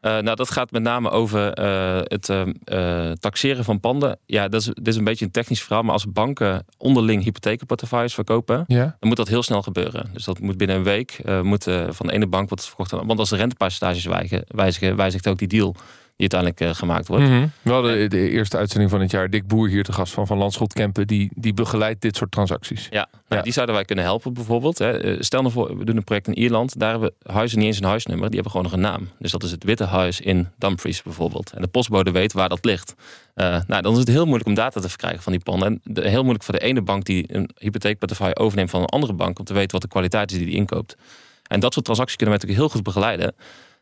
nou, 0.00 0.34
dat 0.36 0.50
gaat 0.50 0.70
met 0.70 0.82
name 0.82 1.10
over 1.10 1.40
het 2.02 2.32
taxeren 3.20 3.64
van 3.64 3.80
panden. 3.80 4.18
Ja, 4.26 4.48
dat 4.48 4.60
is, 4.60 4.66
dit 4.66 4.86
is 4.86 4.96
een 4.96 5.04
beetje 5.04 5.24
een 5.24 5.30
technisch 5.30 5.62
verhaal. 5.62 5.82
Maar 5.82 5.92
als 5.92 6.12
banken 6.12 6.64
onderling 6.78 7.22
hypothekenportefeuilles 7.22 8.14
verkopen, 8.14 8.64
ja. 8.66 8.96
dan 8.98 9.08
moet 9.08 9.16
dat 9.16 9.28
heel 9.28 9.42
snel 9.42 9.62
gebeuren. 9.62 10.10
Dus 10.12 10.24
dat 10.24 10.40
moet 10.40 10.56
binnen 10.56 10.76
een 10.76 10.82
week 10.82 11.20
moet, 11.42 11.62
van 11.88 12.06
de 12.06 12.12
ene 12.12 12.26
bank 12.26 12.48
wordt 12.48 12.66
verkocht. 12.66 12.90
Want 12.90 13.18
als 13.18 13.30
de 13.30 13.36
rentepercentages 13.36 14.04
wijzigen, 14.48 14.96
wijzigt 14.96 15.28
ook 15.28 15.38
die 15.38 15.48
deal 15.48 15.76
die 16.16 16.30
uiteindelijk 16.30 16.60
uh, 16.60 16.80
gemaakt 16.80 17.08
wordt. 17.08 17.24
Mm 17.24 17.30
-hmm. 17.30 17.50
We 17.62 17.72
hadden 17.72 18.10
de 18.10 18.30
eerste 18.30 18.56
uitzending 18.56 18.90
van 18.90 19.00
het 19.00 19.10
jaar 19.10 19.30
Dick 19.30 19.46
Boer 19.46 19.68
hier 19.68 19.84
te 19.84 19.92
gast 19.92 20.12
van 20.12 20.26
Van 20.26 20.38
Landschot 20.38 20.72
Kempen. 20.72 21.06
Die, 21.06 21.30
die 21.34 21.54
begeleidt 21.54 22.02
dit 22.02 22.16
soort 22.16 22.30
transacties. 22.30 22.86
Ja, 22.90 23.08
nou, 23.12 23.22
ja. 23.28 23.42
die 23.42 23.52
zouden 23.52 23.74
wij 23.74 23.84
kunnen 23.84 24.04
helpen 24.04 24.32
bijvoorbeeld. 24.32 24.78
Hè. 24.78 25.00
Eh, 25.00 25.16
stel 25.20 25.40
nou 25.40 25.52
voor, 25.52 25.78
we 25.78 25.84
doen 25.84 25.96
een 25.96 26.04
project 26.04 26.26
in 26.26 26.38
Ierland. 26.38 26.78
Daar 26.78 26.90
hebben 26.90 27.12
huizen 27.22 27.58
niet 27.58 27.66
eens 27.66 27.78
een 27.78 27.84
huisnummer. 27.84 28.26
Die 28.26 28.34
hebben 28.34 28.50
gewoon 28.50 28.66
nog 28.66 28.76
een 28.76 28.92
naam. 28.92 29.08
Dus 29.18 29.30
dat 29.30 29.42
is 29.42 29.50
het 29.50 29.64
Witte 29.64 29.84
Huis 29.84 30.20
in 30.20 30.48
Dumfries 30.58 31.02
bijvoorbeeld. 31.02 31.52
En 31.52 31.62
de 31.62 31.68
postbode 31.68 32.10
weet 32.10 32.32
waar 32.32 32.48
dat 32.48 32.64
ligt. 32.64 32.94
Uh, 33.34 33.60
nou, 33.66 33.82
dan 33.82 33.92
is 33.92 33.98
het 33.98 34.08
heel 34.08 34.24
moeilijk 34.24 34.48
om 34.48 34.54
data 34.54 34.80
te 34.80 34.88
verkrijgen 34.88 35.22
van 35.22 35.32
die 35.32 35.42
panden. 35.42 35.68
En 35.68 35.80
de, 35.84 36.08
heel 36.08 36.22
moeilijk 36.22 36.44
voor 36.44 36.54
de 36.54 36.64
ene 36.64 36.82
bank 36.82 37.04
die 37.04 37.34
een 37.34 37.50
hypotheekportefeuille 37.58 38.36
overneemt 38.36 38.70
van 38.70 38.80
een 38.80 38.86
andere 38.86 39.12
bank. 39.12 39.38
Om 39.38 39.44
te 39.44 39.54
weten 39.54 39.72
wat 39.72 39.82
de 39.82 39.88
kwaliteit 39.88 40.30
is 40.30 40.36
die 40.36 40.46
die 40.46 40.56
inkoopt. 40.56 40.96
En 41.46 41.60
dat 41.60 41.72
soort 41.72 41.84
transacties 41.84 42.16
kunnen 42.16 42.38
wij 42.38 42.46
natuurlijk 42.46 42.72
heel 42.72 42.80
goed 42.80 42.94
begeleiden. 42.94 43.34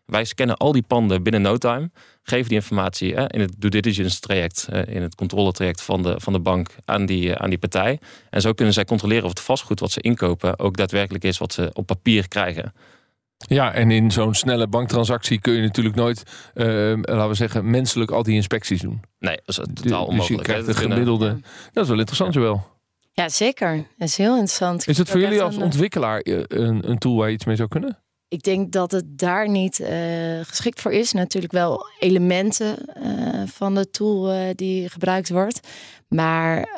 Wij 0.04 0.24
scannen 0.24 0.56
al 0.56 0.72
die 0.72 0.82
panden 0.82 1.22
binnen 1.22 1.42
no 1.42 1.56
time, 1.56 1.90
geven 2.22 2.48
die 2.48 2.56
informatie 2.56 3.12
in 3.12 3.40
het 3.40 3.54
due 3.58 3.70
diligence 3.70 4.20
traject, 4.20 4.68
in 4.86 5.02
het 5.02 5.14
controletraject 5.14 5.82
van 5.82 6.02
de, 6.02 6.14
van 6.18 6.32
de 6.32 6.38
bank 6.38 6.68
aan 6.84 7.06
die, 7.06 7.34
eh, 7.34 7.42
aan 7.42 7.48
die 7.48 7.58
partij. 7.58 7.98
En 8.30 8.40
zo 8.40 8.52
kunnen 8.52 8.74
zij 8.74 8.84
controleren 8.84 9.24
of 9.24 9.30
het 9.30 9.40
vastgoed 9.40 9.80
wat 9.80 9.90
ze 9.90 10.00
inkopen 10.00 10.58
ook 10.58 10.76
daadwerkelijk 10.76 11.24
is 11.24 11.38
wat 11.38 11.52
ze 11.52 11.70
op 11.72 11.86
papier 11.86 12.28
krijgen. 12.28 12.72
Ja, 13.36 13.72
en 13.72 13.90
in 13.90 14.10
zo'n 14.10 14.34
snelle 14.34 14.66
banktransactie 14.66 15.40
kun 15.40 15.52
je 15.52 15.62
natuurlijk 15.62 15.94
nooit, 15.94 16.22
uh, 16.54 16.66
laten 17.02 17.28
we 17.28 17.34
zeggen, 17.34 17.70
menselijk 17.70 18.10
al 18.10 18.22
die 18.22 18.34
inspecties 18.34 18.80
doen. 18.80 19.00
Nee, 19.18 19.36
dat 19.44 19.48
is 19.48 19.64
totaal 19.74 20.04
onmogelijk. 20.04 20.28
Dus 20.28 20.28
je 20.28 20.42
krijgt 20.42 20.66
het 20.66 20.76
gemiddelde. 20.76 21.40
Dat 21.72 21.82
is 21.82 21.88
wel 21.88 21.98
interessant, 21.98 22.34
wel. 22.34 22.66
Ja, 23.12 23.28
zeker. 23.28 23.76
Dat 23.76 24.08
is 24.08 24.16
heel 24.16 24.32
interessant. 24.32 24.88
Is 24.88 24.98
het 24.98 25.10
voor 25.10 25.20
jullie 25.20 25.42
als 25.42 25.56
ontwikkelaar 25.56 26.20
een, 26.24 26.90
een 26.90 26.98
tool 26.98 27.16
waar 27.16 27.28
je 27.28 27.34
iets 27.34 27.44
mee 27.44 27.56
zou 27.56 27.68
kunnen? 27.68 28.03
Ik 28.34 28.42
denk 28.42 28.72
dat 28.72 28.90
het 28.90 29.18
daar 29.18 29.48
niet 29.48 29.78
uh, 29.78 29.88
geschikt 30.42 30.80
voor 30.80 30.92
is. 30.92 31.12
Natuurlijk 31.12 31.52
wel 31.52 31.86
elementen 31.98 32.76
uh, 33.02 33.42
van 33.46 33.74
de 33.74 33.90
tool 33.90 34.34
uh, 34.34 34.40
die 34.54 34.88
gebruikt 34.88 35.28
wordt. 35.28 35.60
Maar 36.08 36.68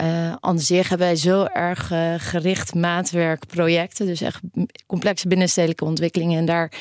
aan 0.41 0.59
zich 0.59 0.89
hebben 0.89 1.07
wij 1.07 1.17
zo 1.17 1.45
erg 1.45 1.93
gericht 2.17 2.75
maatwerkprojecten. 2.75 4.07
Dus 4.07 4.21
echt 4.21 4.41
complexe 4.87 5.29
binnenstedelijke 5.29 5.85
ontwikkelingen. 5.85 6.39
En 6.39 6.45
daar 6.45 6.73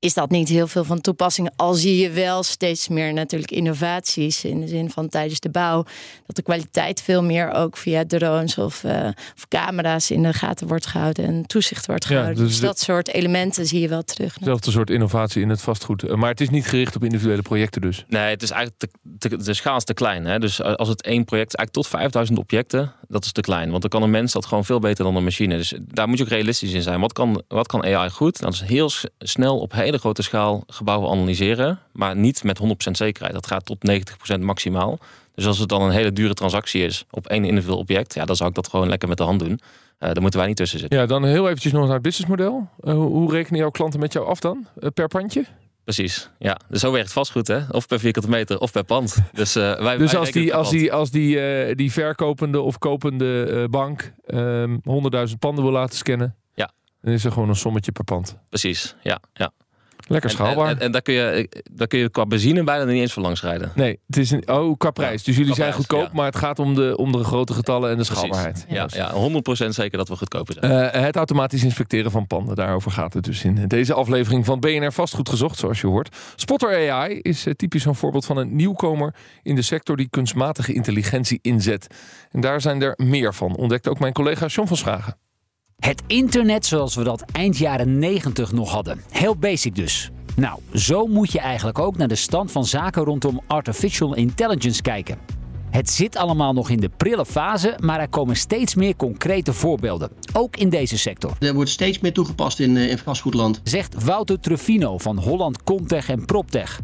is 0.00 0.14
dat 0.14 0.30
niet 0.30 0.48
heel 0.48 0.66
veel 0.66 0.84
van 0.84 1.00
toepassing. 1.00 1.50
Al 1.56 1.74
zie 1.74 1.96
je 1.96 2.10
wel 2.10 2.42
steeds 2.42 2.88
meer 2.88 3.12
natuurlijk 3.12 3.50
innovaties 3.50 4.44
in 4.44 4.60
de 4.60 4.68
zin 4.68 4.90
van 4.90 5.08
tijdens 5.08 5.40
de 5.40 5.50
bouw. 5.50 5.84
Dat 6.26 6.36
de 6.36 6.42
kwaliteit 6.42 7.02
veel 7.02 7.22
meer 7.22 7.50
ook 7.50 7.76
via 7.76 8.04
drones 8.06 8.58
of, 8.58 8.84
uh, 8.84 9.08
of 9.36 9.48
camera's 9.48 10.10
in 10.10 10.22
de 10.22 10.32
gaten 10.32 10.66
wordt 10.66 10.86
gehouden 10.86 11.24
en 11.24 11.46
toezicht 11.46 11.86
wordt 11.86 12.04
gehouden. 12.04 12.36
Ja, 12.36 12.42
dus, 12.42 12.50
dus 12.50 12.60
dat 12.60 12.80
soort 12.80 13.08
elementen 13.08 13.66
zie 13.66 13.80
je 13.80 13.88
wel 13.88 14.02
terug. 14.02 14.34
Hetzelfde 14.34 14.70
soort 14.70 14.90
innovatie 14.90 15.42
in 15.42 15.48
het 15.48 15.60
vastgoed. 15.60 16.02
Eh, 16.02 16.14
maar 16.14 16.30
het 16.30 16.40
is 16.40 16.50
niet 16.50 16.66
gericht 16.66 16.96
op 16.96 17.04
individuele 17.04 17.42
projecten 17.42 17.80
dus? 17.80 18.04
Nee, 18.08 18.30
het 18.30 18.42
is 18.42 18.50
eigenlijk 18.50 18.92
te, 19.18 19.36
de 19.36 19.54
schaal 19.54 19.76
is 19.76 19.84
te 19.84 19.94
klein. 19.94 20.24
Hè? 20.24 20.38
Dus 20.38 20.60
eh, 20.60 20.74
als 20.74 20.88
het 20.88 21.02
één 21.02 21.24
project, 21.24 21.56
eigenlijk 21.56 21.72
tot 21.72 21.86
5000 21.86 22.38
objecten, 22.38 22.92
dat 23.08 23.24
is 23.24 23.32
te 23.32 23.40
klein. 23.40 23.70
Want 23.70 23.80
dan 23.80 23.90
kan 23.90 24.02
een 24.02 24.10
mens 24.10 24.32
dat 24.32 24.46
gewoon 24.46 24.64
veel 24.64 24.78
beter 24.78 25.04
dan 25.04 25.16
een 25.16 25.24
machine. 25.24 25.56
Dus 25.56 25.74
daar 25.80 26.08
moet 26.08 26.18
je 26.18 26.24
ook 26.24 26.30
realistisch 26.30 26.72
in 26.72 26.82
zijn. 26.82 27.00
Wat 27.00 27.12
kan, 27.12 27.42
wat 27.48 27.66
kan 27.66 27.84
AI 27.84 28.10
goed? 28.10 28.40
Dat 28.40 28.52
is 28.52 28.60
heel 28.60 28.90
snel 29.18 29.58
op 29.58 29.72
hele 29.88 30.00
grote 30.00 30.22
schaal 30.22 30.62
gebouwen 30.66 31.10
analyseren, 31.10 31.78
maar 31.92 32.16
niet 32.16 32.44
met 32.44 32.60
100% 32.62 32.64
zekerheid. 32.90 33.34
Dat 33.34 33.46
gaat 33.46 33.64
tot 33.64 33.78
90% 34.36 34.40
maximaal. 34.40 34.98
Dus 35.34 35.46
als 35.46 35.58
het 35.58 35.68
dan 35.68 35.82
een 35.82 35.90
hele 35.90 36.12
dure 36.12 36.34
transactie 36.34 36.84
is 36.84 37.04
op 37.10 37.26
één 37.26 37.44
individueel 37.44 37.78
object, 37.78 38.14
ja, 38.14 38.24
dan 38.24 38.36
zou 38.36 38.48
ik 38.48 38.54
dat 38.54 38.68
gewoon 38.68 38.88
lekker 38.88 39.08
met 39.08 39.16
de 39.16 39.24
hand 39.24 39.40
doen. 39.40 39.50
Uh, 39.50 39.58
daar 39.98 40.20
moeten 40.20 40.38
wij 40.38 40.48
niet 40.48 40.56
tussen 40.56 40.78
zitten. 40.78 40.98
Ja, 40.98 41.06
dan 41.06 41.24
heel 41.24 41.46
eventjes 41.46 41.72
nog 41.72 41.84
naar 41.84 41.92
het 41.92 42.02
businessmodel. 42.02 42.68
Uh, 42.80 42.92
hoe 42.92 43.32
rekenen 43.32 43.58
jouw 43.58 43.70
klanten 43.70 44.00
met 44.00 44.12
jou 44.12 44.26
af 44.26 44.40
dan? 44.40 44.66
Uh, 44.80 44.88
per 44.94 45.08
pandje? 45.08 45.44
Precies, 45.84 46.30
ja. 46.38 46.58
Dus 46.68 46.80
zo 46.80 46.92
werkt 46.92 47.12
vastgoed, 47.12 47.46
hè? 47.46 47.60
Of 47.70 47.86
per 47.86 47.98
vierkante 47.98 48.28
meter 48.28 48.58
of 48.58 48.72
per 48.72 48.84
pand. 48.84 49.16
Dus, 49.32 49.54
wij, 49.54 49.96
dus 49.98 50.16
als, 50.16 50.30
die, 50.30 50.54
als, 50.54 50.70
die, 50.70 50.92
als 50.92 51.10
die, 51.10 51.74
die 51.74 51.92
verkopende 51.92 52.60
of 52.60 52.78
kopende 52.78 53.66
bank 53.70 54.02
100.000 54.02 54.12
ehm, 54.26 54.78
panden 55.38 55.64
wil 55.64 55.72
laten 55.72 55.96
scannen, 55.96 56.36
ja. 56.54 56.70
dan 57.00 57.12
is 57.12 57.24
er 57.24 57.32
gewoon 57.32 57.48
een 57.48 57.56
sommetje 57.56 57.92
per 57.92 58.04
pand. 58.04 58.38
Precies, 58.48 58.96
ja. 59.02 59.20
ja. 59.32 59.52
Lekker 60.08 60.30
schaalbaar. 60.30 60.68
En, 60.68 60.80
en, 60.80 60.92
daar, 60.92 61.02
kun 61.02 61.14
je, 61.14 61.48
daar 61.72 61.86
kun 61.86 61.98
je 61.98 62.10
qua 62.10 62.26
benzine 62.26 62.64
bijna 62.64 62.84
niet 62.84 63.00
eens 63.00 63.12
voor 63.12 63.22
langs 63.22 63.42
rijden. 63.42 63.72
Nee, 63.74 63.98
het 64.06 64.16
is 64.16 64.30
een, 64.30 64.48
oh, 64.48 64.76
qua 64.76 64.90
prijs. 64.90 65.22
Dus 65.22 65.36
jullie 65.36 65.54
zijn 65.54 65.72
goedkoop, 65.72 66.12
maar 66.12 66.26
het 66.26 66.36
gaat 66.36 66.58
om 66.58 66.74
de, 66.74 66.96
om 66.96 67.12
de 67.12 67.24
grote 67.24 67.52
getallen 67.52 67.90
en 67.90 67.96
de 67.96 68.04
schaalbaarheid. 68.04 68.64
Ja, 68.68 68.86
ja, 68.88 69.12
100% 69.66 69.68
zeker 69.68 69.98
dat 69.98 70.08
we 70.08 70.16
goedkoper 70.16 70.54
zijn. 70.60 70.72
Uh, 70.72 71.02
het 71.04 71.16
automatisch 71.16 71.64
inspecteren 71.64 72.10
van 72.10 72.26
panden, 72.26 72.56
daarover 72.56 72.90
gaat 72.90 73.12
het 73.12 73.24
dus 73.24 73.44
in 73.44 73.68
deze 73.68 73.94
aflevering 73.94 74.44
van 74.44 74.60
BNR 74.60 74.92
Vastgoed 74.92 75.28
Gezocht, 75.28 75.58
zoals 75.58 75.80
je 75.80 75.86
hoort. 75.86 76.16
Spotter 76.36 76.90
AI 76.90 77.18
is 77.18 77.46
uh, 77.46 77.54
typisch 77.54 77.84
een 77.84 77.94
voorbeeld 77.94 78.24
van 78.24 78.36
een 78.36 78.56
nieuwkomer 78.56 79.14
in 79.42 79.54
de 79.54 79.62
sector 79.62 79.96
die 79.96 80.08
kunstmatige 80.10 80.72
intelligentie 80.72 81.38
inzet. 81.42 81.86
En 82.30 82.40
daar 82.40 82.60
zijn 82.60 82.82
er 82.82 82.94
meer 82.96 83.34
van, 83.34 83.56
ontdekte 83.56 83.90
ook 83.90 83.98
mijn 83.98 84.12
collega 84.12 84.46
John 84.46 84.68
van 84.68 84.76
Schagen. 84.76 85.16
Het 85.78 86.02
internet 86.06 86.66
zoals 86.66 86.94
we 86.94 87.04
dat 87.04 87.24
eind 87.32 87.56
jaren 87.56 87.98
90 87.98 88.52
nog 88.52 88.70
hadden. 88.70 89.02
Heel 89.10 89.36
basic 89.36 89.74
dus. 89.74 90.10
Nou, 90.36 90.58
zo 90.74 91.06
moet 91.06 91.32
je 91.32 91.40
eigenlijk 91.40 91.78
ook 91.78 91.96
naar 91.96 92.08
de 92.08 92.14
stand 92.14 92.52
van 92.52 92.64
zaken 92.64 93.04
rondom 93.04 93.40
artificial 93.46 94.14
intelligence 94.14 94.82
kijken. 94.82 95.18
Het 95.70 95.90
zit 95.90 96.16
allemaal 96.16 96.52
nog 96.52 96.70
in 96.70 96.80
de 96.80 96.90
prille 96.96 97.26
fase, 97.26 97.78
maar 97.80 98.00
er 98.00 98.08
komen 98.08 98.36
steeds 98.36 98.74
meer 98.74 98.96
concrete 98.96 99.52
voorbeelden. 99.52 100.10
Ook 100.32 100.56
in 100.56 100.68
deze 100.68 100.98
sector. 100.98 101.36
Er 101.38 101.54
wordt 101.54 101.70
steeds 101.70 101.98
meer 101.98 102.12
toegepast 102.12 102.60
in, 102.60 102.76
eh, 102.76 102.90
in 102.90 102.98
vastgoedland. 102.98 103.60
Zegt 103.62 104.04
Wouter 104.04 104.40
Truffino 104.40 104.98
van 104.98 105.18
Holland 105.18 105.62
Comtech 105.62 106.08
en 106.08 106.24
PropTech. 106.24 106.80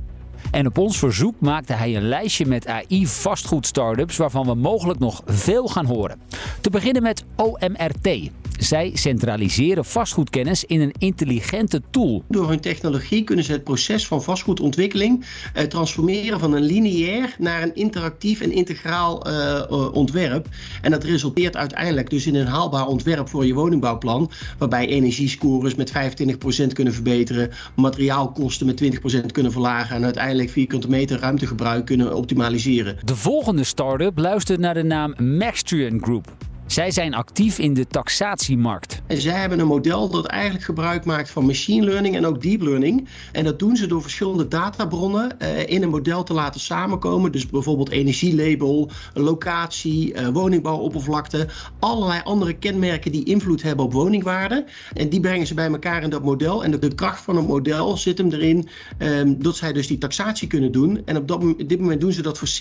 En 0.51 0.67
op 0.67 0.79
ons 0.79 0.99
verzoek 0.99 1.35
maakte 1.41 1.73
hij 1.73 1.97
een 1.97 2.09
lijstje 2.09 2.47
met 2.47 2.67
AI-vastgoed-startups 2.67 4.17
waarvan 4.17 4.47
we 4.47 4.55
mogelijk 4.55 4.99
nog 4.99 5.23
veel 5.27 5.69
gaan 5.69 5.87
horen. 5.87 6.21
Te 6.61 6.71
beginnen 6.71 7.03
met 7.03 7.25
OMRT. 7.37 8.31
Zij 8.59 8.91
centraliseren 8.95 9.85
vastgoedkennis 9.85 10.65
in 10.65 10.81
een 10.81 10.95
intelligente 10.99 11.83
tool. 11.91 12.25
Door 12.29 12.49
hun 12.49 12.61
technologie 12.61 13.25
kunnen 13.25 13.45
ze 13.45 13.53
het 13.53 13.65
proces 13.65 14.07
van 14.07 14.23
vastgoedontwikkeling 14.23 15.25
eh, 15.55 15.65
transformeren 15.65 16.41
van 16.41 16.53
een 16.53 16.63
lineair 16.63 17.35
naar 17.39 17.63
een 17.63 17.75
interactief 17.75 18.41
en 18.41 18.53
integraal 18.53 19.29
uh, 19.29 19.93
ontwerp. 19.93 20.49
En 20.83 20.91
dat 20.91 21.05
resulteert 21.05 21.57
uiteindelijk 21.57 22.11
dus 22.11 22.27
in 22.27 22.35
een 22.35 22.47
haalbaar 22.47 22.87
ontwerp 22.87 23.29
voor 23.29 23.47
je 23.47 23.55
woningbouwplan, 23.55 24.31
waarbij 24.59 24.87
energiescores 24.87 25.75
met 25.75 25.93
25% 25.93 26.73
kunnen 26.73 26.93
verbeteren, 26.93 27.51
materiaalkosten 27.77 28.67
met 28.67 28.83
20% 28.83 29.27
kunnen 29.33 29.53
verlagen 29.53 29.97
en 29.97 30.05
uiteindelijk 30.05 30.51
vierkante 30.51 30.89
meter 30.89 31.19
ruimtegebruik 31.19 31.87
kunnen 31.87 32.17
optimaliseren. 32.17 32.97
De 33.05 33.17
volgende 33.17 33.65
start-up 33.65 34.19
luistert 34.19 34.61
naar 34.61 34.75
de 34.75 34.83
naam 34.83 35.15
Maxtrian 35.19 36.03
Group. 36.03 36.33
Zij 36.67 36.91
zijn 36.91 37.15
actief 37.15 37.59
in 37.59 37.75
de 37.75 37.87
taxatiemarkt. 37.87 39.03
En 39.07 39.21
zij 39.21 39.41
hebben 39.41 39.59
een 39.59 39.67
model 39.67 40.09
dat 40.09 40.27
eigenlijk 40.27 40.65
gebruik 40.65 41.05
maakt 41.05 41.31
van 41.31 41.47
machine 41.47 41.85
learning 41.87 42.17
en 42.17 42.27
ook 42.27 42.43
deep 42.43 42.63
learning. 42.63 43.09
En 43.33 43.45
dat 43.45 43.59
doen 43.59 43.77
ze 43.77 43.87
door 43.87 44.03
verschillende 44.03 44.49
databronnen 44.49 45.37
uh, 45.39 45.69
in 45.69 45.83
een 45.83 45.89
model 45.89 46.23
te 46.23 46.33
laten 46.33 46.61
samenkomen. 46.61 47.33
Dus 47.33 47.47
bijvoorbeeld 47.47 47.91
energielabel, 47.91 48.91
locatie, 49.15 50.15
uh, 50.15 50.29
woningbouwoppervlakte. 50.29 51.49
Allerlei 51.79 52.21
andere 52.25 52.53
kenmerken 52.53 53.13
die 53.13 53.25
invloed 53.25 53.63
hebben 53.63 53.85
op 53.85 53.93
woningwaarde. 53.93 54.65
En 54.93 55.09
die 55.09 55.21
brengen 55.21 55.47
ze 55.47 55.55
bij 55.55 55.69
elkaar 55.69 56.03
in 56.03 56.11
dat 56.11 56.23
model. 56.23 56.65
En 56.65 56.71
de, 56.71 56.95
kracht 56.95 57.21
van 57.21 57.37
het 57.37 57.47
model 57.47 57.97
zit 57.97 58.19
hem 58.19 58.33
erin 58.33 58.69
um, 58.99 59.43
dat 59.43 59.57
zij 59.57 59.73
dus 59.73 59.87
die 59.87 59.99
taxatie 59.99 60.49
kunnen 60.49 60.73
doen. 60.73 61.03
En 61.05 61.17
op, 61.17 61.29
dat, 61.29 61.45
op 61.45 61.69
dit 61.69 61.81
moment 61.81 62.01
doen 62.01 62.13
ze 62.13 62.23
dat 62.23 62.39
voor 62.39 62.49
70% 62.49 62.53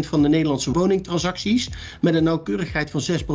van 0.00 0.22
de 0.22 0.28
Nederlandse 0.28 0.72
woningtransacties. 0.72 1.70
Met 2.00 2.14
een 2.14 2.24
nauwkeurigheid 2.24 2.90
van 2.90 3.02
6%. 3.02 3.29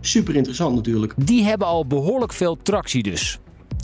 Super 0.00 0.36
interessant 0.36 0.74
natuurlijk. 0.74 1.12
Die 1.16 1.44
hebben 1.44 1.66
al 1.66 1.86
behoorlijk 1.86 2.32
veel 2.32 2.58
tractie 2.62 3.02
dus. 3.02 3.38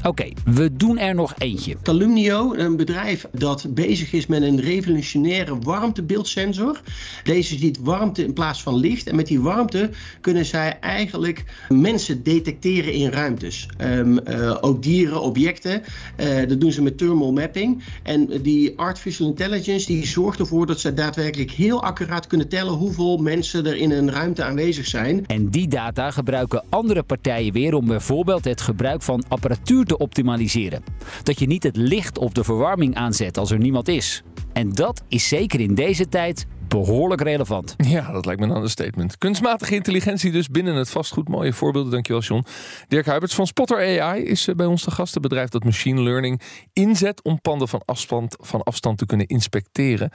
Oké, 0.04 0.28
we 0.44 0.76
doen 0.76 0.98
er 0.98 1.14
nog 1.14 1.34
eentje. 1.38 1.76
Talumnio, 1.82 2.54
een 2.54 2.76
bedrijf 2.76 3.26
dat 3.32 3.66
bezig 3.68 4.12
is 4.12 4.26
met 4.26 4.42
een 4.42 4.60
revolutionaire 4.60 5.58
warmtebeeldsensor. 5.58 6.80
Deze 7.22 7.58
ziet 7.58 7.78
warmte 7.80 8.24
in 8.24 8.32
plaats 8.32 8.62
van 8.62 8.76
licht. 8.76 9.06
En 9.06 9.16
met 9.16 9.26
die 9.26 9.40
warmte 9.40 9.90
kunnen 10.20 10.44
zij 10.44 10.78
eigenlijk 10.80 11.44
mensen 11.68 12.22
detecteren 12.22 12.92
in 12.92 13.10
ruimtes. 13.10 13.68
Um, 13.80 14.20
uh, 14.28 14.56
ook 14.60 14.82
dieren, 14.82 15.20
objecten. 15.22 15.82
Uh, 16.20 16.48
dat 16.48 16.60
doen 16.60 16.72
ze 16.72 16.82
met 16.82 16.98
thermal 16.98 17.32
mapping. 17.32 17.82
En 18.02 18.28
die 18.42 18.78
artificial 18.78 19.28
intelligence 19.28 19.86
die 19.86 20.06
zorgt 20.06 20.38
ervoor 20.38 20.66
dat 20.66 20.80
ze 20.80 20.94
daadwerkelijk 20.94 21.50
heel 21.50 21.82
accuraat 21.82 22.26
kunnen 22.26 22.48
tellen 22.48 22.72
hoeveel 22.72 23.16
mensen 23.16 23.66
er 23.66 23.76
in 23.76 23.90
een 23.90 24.10
ruimte 24.10 24.44
aanwezig 24.44 24.86
zijn. 24.86 25.26
En 25.26 25.48
die 25.48 25.68
data 25.68 26.10
gebruiken 26.10 26.64
andere 26.68 27.02
partijen 27.02 27.52
weer 27.52 27.74
om 27.74 27.86
bijvoorbeeld 27.86 28.44
het 28.44 28.60
gebruik 28.60 29.02
van 29.02 29.24
apparatuur 29.28 29.88
te 29.90 29.98
optimaliseren. 29.98 30.85
Dat 31.22 31.38
je 31.38 31.46
niet 31.46 31.62
het 31.62 31.76
licht 31.76 32.18
of 32.18 32.33
de 32.33 32.44
verwarming 32.44 32.94
aanzet 32.94 33.38
als 33.38 33.50
er 33.50 33.59
niemand 33.59 33.88
is. 33.88 34.22
En 34.53 34.72
dat 34.72 35.03
is 35.09 35.29
zeker 35.29 35.61
in 35.61 35.74
deze 35.74 36.09
tijd 36.09 36.46
behoorlijk 36.68 37.20
relevant. 37.20 37.74
Ja, 37.76 38.12
dat 38.12 38.26
lijkt 38.26 38.40
me 38.40 38.46
een 38.46 38.55
understatement. 38.55 39.18
Kunstmatige 39.18 39.74
intelligentie 39.74 40.33
dus 40.33 40.48
binnen 40.48 40.74
het 40.74 40.90
vastgoed. 40.90 41.29
Mooie 41.29 41.53
voorbeelden, 41.53 41.92
dankjewel 41.92 42.22
John. 42.22 42.44
Dirk 42.88 43.07
Huiberts 43.07 43.35
van 43.35 43.46
Spotter 43.46 44.00
AI 44.00 44.22
is 44.22 44.48
eh, 44.48 44.55
bij 44.55 44.66
ons 44.66 44.85
de 44.85 44.90
gast. 44.90 45.20
bedrijf 45.20 45.48
dat 45.48 45.64
machine 45.64 46.03
learning 46.03 46.40
inzet 46.72 47.22
om 47.22 47.40
panden 47.40 47.68
van 47.68 47.83
afstand, 47.85 48.37
van 48.40 48.62
afstand 48.62 48.98
te 48.98 49.07
kunnen 49.07 49.26
inspecteren. 49.26 50.11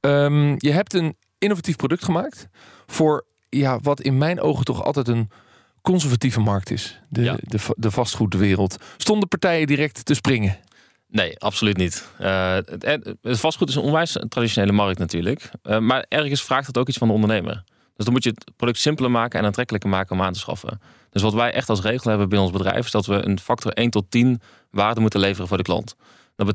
Um, 0.00 0.54
je 0.58 0.70
hebt 0.70 0.94
een 0.94 1.16
innovatief 1.38 1.76
product 1.76 2.04
gemaakt 2.04 2.48
voor 2.86 3.26
ja, 3.48 3.78
wat 3.82 4.00
in 4.00 4.18
mijn 4.18 4.40
ogen 4.40 4.64
toch 4.64 4.84
altijd 4.84 5.08
een 5.08 5.30
conservatieve 5.90 6.40
markt 6.40 6.70
is, 6.70 7.00
de, 7.08 7.38
de, 7.40 7.58
de 7.76 7.90
vastgoedwereld, 7.90 8.76
stonden 8.96 9.28
partijen 9.28 9.66
direct 9.66 10.04
te 10.04 10.14
springen? 10.14 10.56
Nee, 11.10 11.38
absoluut 11.38 11.76
niet. 11.76 12.08
Uh, 12.20 12.54
het, 12.54 13.16
het, 13.22 13.40
vastgoed 13.40 13.68
is 13.68 13.74
een 13.74 13.82
onwijs 13.82 14.16
traditionele 14.28 14.72
markt 14.72 14.98
natuurlijk. 14.98 15.50
Uh, 15.62 15.78
maar 15.78 16.04
ergens 16.08 16.42
vraagt 16.42 16.66
het 16.66 16.78
ook 16.78 16.88
iets 16.88 16.98
van 16.98 17.08
de 17.08 17.14
ondernemer. 17.14 17.62
Dus 17.96 18.04
dan 18.04 18.12
moet 18.12 18.24
je 18.24 18.30
het 18.30 18.50
product 18.56 18.78
simpeler 18.78 19.10
maken 19.10 19.38
en 19.38 19.44
aantrekkelijker 19.44 19.90
maken 19.90 20.16
om 20.16 20.22
aan 20.22 20.32
te 20.32 20.38
schaffen. 20.38 20.80
Dus 21.10 21.22
wat 21.22 21.34
wij 21.34 21.52
echt 21.52 21.68
als 21.68 21.80
regel 21.80 22.10
hebben 22.10 22.28
binnen 22.28 22.48
ons 22.48 22.56
bedrijf... 22.56 22.84
is 22.84 22.90
dat 22.90 23.06
we 23.06 23.26
een 23.26 23.40
factor 23.40 23.72
1 23.72 23.90
tot 23.90 24.10
10 24.10 24.40
waarde 24.70 25.00
moeten 25.00 25.20
leveren 25.20 25.48
voor 25.48 25.56
de 25.56 25.62
klant. 25.62 25.96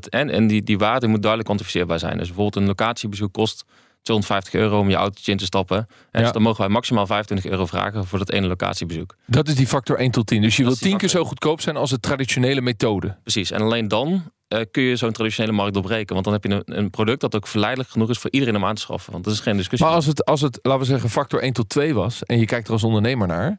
En 0.08 0.30
en 0.30 0.46
die, 0.46 0.62
die 0.62 0.78
waarde 0.78 1.06
moet 1.06 1.22
duidelijk 1.22 1.44
kwantificeerbaar 1.44 1.98
zijn. 1.98 2.18
Dus 2.18 2.26
bijvoorbeeld 2.26 2.56
een 2.56 2.66
locatiebezoek 2.66 3.32
kost 3.32 3.64
250 4.04 4.54
euro 4.60 4.78
om 4.78 4.88
je 4.88 4.96
autootje 4.96 5.32
in 5.32 5.38
te 5.38 5.44
stappen. 5.44 5.86
En 6.10 6.22
dus 6.22 6.32
dan 6.32 6.42
mogen 6.42 6.60
wij 6.60 6.68
maximaal 6.68 7.06
25 7.06 7.50
euro 7.50 7.66
vragen 7.66 8.06
voor 8.06 8.18
dat 8.18 8.30
ene 8.30 8.46
locatiebezoek. 8.46 9.16
Dat 9.26 9.48
is 9.48 9.54
die 9.54 9.66
factor 9.66 9.98
1 9.98 10.10
tot 10.10 10.26
10. 10.26 10.42
Dus 10.42 10.56
je 10.56 10.64
wilt 10.64 10.80
tien 10.80 10.96
keer 10.96 11.08
zo 11.08 11.24
goedkoop 11.24 11.60
zijn 11.60 11.76
als 11.76 11.90
de 11.90 12.00
traditionele 12.00 12.60
methode. 12.60 13.16
Precies. 13.22 13.50
En 13.50 13.60
alleen 13.60 13.88
dan 13.88 14.30
uh, 14.48 14.60
kun 14.70 14.82
je 14.82 14.96
zo'n 14.96 15.12
traditionele 15.12 15.52
markt 15.52 15.74
doorbreken. 15.74 16.12
Want 16.12 16.24
dan 16.24 16.34
heb 16.34 16.44
je 16.44 16.50
een, 16.50 16.78
een, 16.78 16.90
product 16.90 17.20
dat 17.20 17.34
ook 17.34 17.46
verleidelijk 17.46 17.90
genoeg 17.90 18.10
is 18.10 18.18
voor 18.18 18.30
iedereen 18.30 18.56
om 18.56 18.64
aan 18.64 18.74
te 18.74 18.80
schaffen. 18.80 19.12
Want 19.12 19.24
dat 19.24 19.32
is 19.32 19.40
geen 19.40 19.56
discussie. 19.56 19.86
Maar 19.86 19.96
als 19.96 20.06
het, 20.06 20.24
als 20.24 20.40
het, 20.40 20.58
laten 20.62 20.80
we 20.80 20.86
zeggen, 20.86 21.10
factor 21.10 21.42
1 21.42 21.52
tot 21.52 21.68
2 21.68 21.94
was 21.94 22.24
en 22.24 22.38
je 22.38 22.46
kijkt 22.46 22.66
er 22.66 22.72
als 22.72 22.84
ondernemer 22.84 23.26
naar 23.26 23.58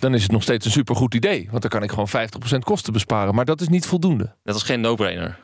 dan 0.00 0.14
is 0.14 0.22
het 0.22 0.32
nog 0.32 0.42
steeds 0.42 0.64
een 0.64 0.70
supergoed 0.70 1.14
idee. 1.14 1.48
Want 1.50 1.62
dan 1.62 1.70
kan 1.70 1.82
ik 1.82 1.90
gewoon 1.90 2.08
50% 2.54 2.58
kosten 2.58 2.92
besparen. 2.92 3.34
Maar 3.34 3.44
dat 3.44 3.60
is 3.60 3.68
niet 3.68 3.86
voldoende. 3.86 4.34
Dat 4.42 4.54
is 4.56 4.62
geen 4.62 4.80
no-brainer. 4.80 5.38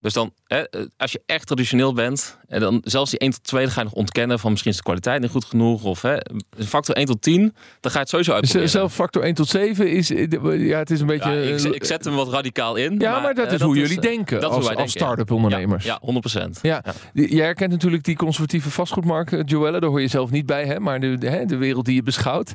Dus 0.00 0.12
dan, 0.12 0.32
hè, 0.46 0.64
als 0.96 1.12
je 1.12 1.22
echt 1.26 1.46
traditioneel 1.46 1.92
bent, 1.92 2.38
en 2.48 2.60
dan 2.60 2.80
zelfs 2.84 3.10
die 3.10 3.18
1 3.18 3.30
tot 3.30 3.44
2, 3.44 3.64
dan 3.64 3.72
ga 3.72 3.80
je 3.80 3.86
nog 3.86 3.96
ontkennen 3.96 4.38
van 4.38 4.50
misschien 4.50 4.70
is 4.70 4.76
de 4.76 4.82
kwaliteit 4.82 5.20
niet 5.20 5.30
goed 5.30 5.44
genoeg. 5.44 5.84
Of 5.84 6.02
hè, 6.02 6.16
factor 6.58 6.94
1 6.94 7.06
tot 7.06 7.22
10, 7.22 7.40
dan 7.80 7.90
ga 7.90 7.90
je 7.90 7.98
het 7.98 8.08
sowieso 8.08 8.32
uitproberen. 8.32 8.68
Zelf 8.68 8.94
factor 8.94 9.22
1 9.22 9.34
tot 9.34 9.48
7 9.48 9.90
is, 9.90 10.08
ja, 10.08 10.78
het 10.78 10.90
is 10.90 11.00
een 11.00 11.06
beetje... 11.06 11.30
Ja, 11.30 11.56
ik, 11.56 11.74
ik, 11.74 11.84
zet 11.84 12.04
hem 12.04 12.14
wat 12.14 12.28
radicaal 12.28 12.76
in. 12.76 12.98
Ja, 12.98 13.20
maar, 13.20 13.34
dat 13.34 13.52
is 13.52 13.60
hoe 13.60 13.76
jullie 13.76 14.00
denken 14.00 14.40
dat 14.40 14.50
als, 14.50 14.74
als 14.74 14.90
start-up 14.90 15.30
ondernemers. 15.30 15.84
Ja, 15.84 15.98
ja 16.02 16.44
100%. 16.46 16.50
Ja. 16.62 16.82
ja. 16.84 17.22
Jij 17.26 17.44
herkent 17.44 17.70
natuurlijk 17.70 18.04
die 18.04 18.16
conservatieve 18.16 18.70
vastgoedmarkt, 18.70 19.50
Joelle, 19.50 19.80
daar 19.80 19.90
hoor 19.90 20.00
je 20.00 20.08
zelf 20.08 20.30
niet 20.30 20.46
bij, 20.46 20.64
hè, 20.64 20.80
maar 20.80 21.00
de, 21.00 21.18
de, 21.18 21.44
de 21.46 21.56
wereld 21.56 21.84
die 21.84 21.94
je 21.94 22.02
beschouwt. 22.02 22.52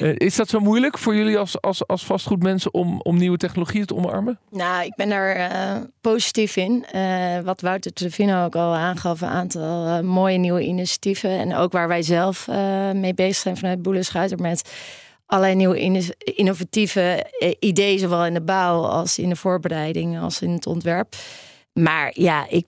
Uh, 0.00 0.14
is 0.16 0.36
dat 0.36 0.48
zo 0.48 0.60
moeilijk 0.60 0.98
voor 0.98 1.16
jullie 1.16 1.38
als, 1.38 1.60
als, 1.60 1.86
als 1.86 2.04
vastgoedmensen 2.04 2.74
om, 2.74 3.00
om 3.00 3.16
nieuwe 3.16 3.36
technologieën 3.36 3.86
te 3.86 3.94
omarmen? 3.94 4.38
Nou, 4.50 4.84
ik 4.84 4.94
ben 4.96 5.08
daar 5.08 5.36
uh, 5.36 5.82
positief 6.00 6.56
in. 6.56 6.86
Uh, 6.94 7.38
wat 7.44 7.60
Wouter 7.60 7.92
Trevino 7.92 8.44
ook 8.44 8.56
al 8.56 8.74
aangaf, 8.74 9.20
een 9.20 9.28
aantal 9.28 9.86
uh, 9.86 10.00
mooie 10.00 10.38
nieuwe 10.38 10.62
initiatieven. 10.62 11.30
En 11.30 11.54
ook 11.54 11.72
waar 11.72 11.88
wij 11.88 12.02
zelf 12.02 12.46
uh, 12.46 12.90
mee 12.90 13.14
bezig 13.14 13.36
zijn 13.36 13.56
vanuit 13.56 13.82
Boele 13.82 14.02
Schuiter 14.02 14.38
met 14.40 14.70
allerlei 15.26 15.56
nieuwe 15.56 16.04
innovatieve 16.34 17.26
ideeën, 17.58 17.98
zowel 17.98 18.26
in 18.26 18.34
de 18.34 18.40
bouw 18.40 18.82
als 18.82 19.18
in 19.18 19.28
de 19.28 19.36
voorbereiding, 19.36 20.20
als 20.20 20.42
in 20.42 20.50
het 20.50 20.66
ontwerp. 20.66 21.14
Maar 21.72 22.10
ja, 22.14 22.46
ik, 22.48 22.66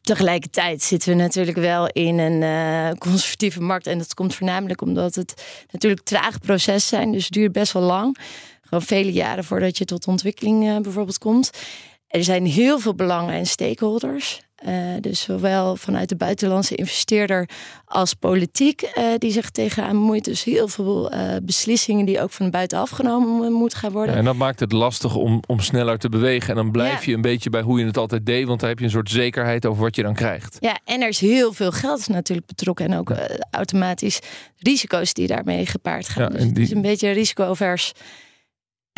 tegelijkertijd 0.00 0.82
zitten 0.82 1.08
we 1.08 1.14
natuurlijk 1.14 1.56
wel 1.56 1.86
in 1.86 2.18
een 2.18 2.98
conservatieve 2.98 3.60
markt. 3.62 3.86
En 3.86 3.98
dat 3.98 4.14
komt 4.14 4.34
voornamelijk 4.34 4.80
omdat 4.80 5.14
het 5.14 5.44
natuurlijk 5.70 6.02
trage 6.02 6.38
processen 6.38 6.96
zijn. 6.98 7.12
Dus 7.12 7.24
het 7.24 7.32
duurt 7.32 7.52
best 7.52 7.72
wel 7.72 7.82
lang. 7.82 8.16
Gewoon 8.62 8.82
vele 8.82 9.12
jaren 9.12 9.44
voordat 9.44 9.78
je 9.78 9.84
tot 9.84 10.06
ontwikkeling 10.06 10.82
bijvoorbeeld 10.82 11.18
komt. 11.18 11.50
Er 12.10 12.24
zijn 12.24 12.46
heel 12.46 12.78
veel 12.78 12.94
belangen 12.94 13.34
en 13.34 13.46
stakeholders. 13.46 14.40
Uh, 14.68 14.74
dus 15.00 15.20
zowel 15.20 15.76
vanuit 15.76 16.08
de 16.08 16.16
buitenlandse 16.16 16.74
investeerder 16.74 17.48
als 17.84 18.14
politiek 18.14 18.82
uh, 18.82 19.04
die 19.18 19.32
zich 19.32 19.50
tegenaan 19.50 19.92
bemoeit. 19.92 20.24
Dus 20.24 20.44
heel 20.44 20.68
veel 20.68 21.14
uh, 21.14 21.20
beslissingen 21.42 22.06
die 22.06 22.20
ook 22.20 22.30
van 22.30 22.50
buitenaf 22.50 22.90
genomen 22.90 23.52
moeten 23.52 23.78
gaan 23.78 23.92
worden. 23.92 24.12
Ja, 24.12 24.18
en 24.18 24.24
dat 24.24 24.36
maakt 24.36 24.60
het 24.60 24.72
lastig 24.72 25.14
om, 25.14 25.42
om 25.46 25.60
sneller 25.60 25.98
te 25.98 26.08
bewegen. 26.08 26.48
En 26.48 26.54
dan 26.54 26.70
blijf 26.70 27.04
ja. 27.04 27.10
je 27.10 27.14
een 27.14 27.22
beetje 27.22 27.50
bij 27.50 27.62
hoe 27.62 27.78
je 27.78 27.86
het 27.86 27.96
altijd 27.96 28.26
deed. 28.26 28.46
Want 28.46 28.60
dan 28.60 28.68
heb 28.68 28.78
je 28.78 28.84
een 28.84 28.90
soort 28.90 29.10
zekerheid 29.10 29.66
over 29.66 29.82
wat 29.82 29.96
je 29.96 30.02
dan 30.02 30.14
krijgt. 30.14 30.56
Ja, 30.60 30.78
en 30.84 31.02
er 31.02 31.08
is 31.08 31.20
heel 31.20 31.52
veel 31.52 31.72
geld 31.72 32.08
natuurlijk 32.08 32.46
betrokken. 32.46 32.86
En 32.86 32.98
ook 32.98 33.12
automatisch 33.50 34.20
risico's 34.56 35.12
die 35.12 35.26
daarmee 35.26 35.66
gepaard 35.66 36.08
gaan. 36.08 36.32
dus 36.32 36.40
die... 36.40 36.48
het 36.48 36.58
is 36.58 36.70
een 36.70 36.82
beetje 36.82 37.10
risicoavers. 37.10 37.92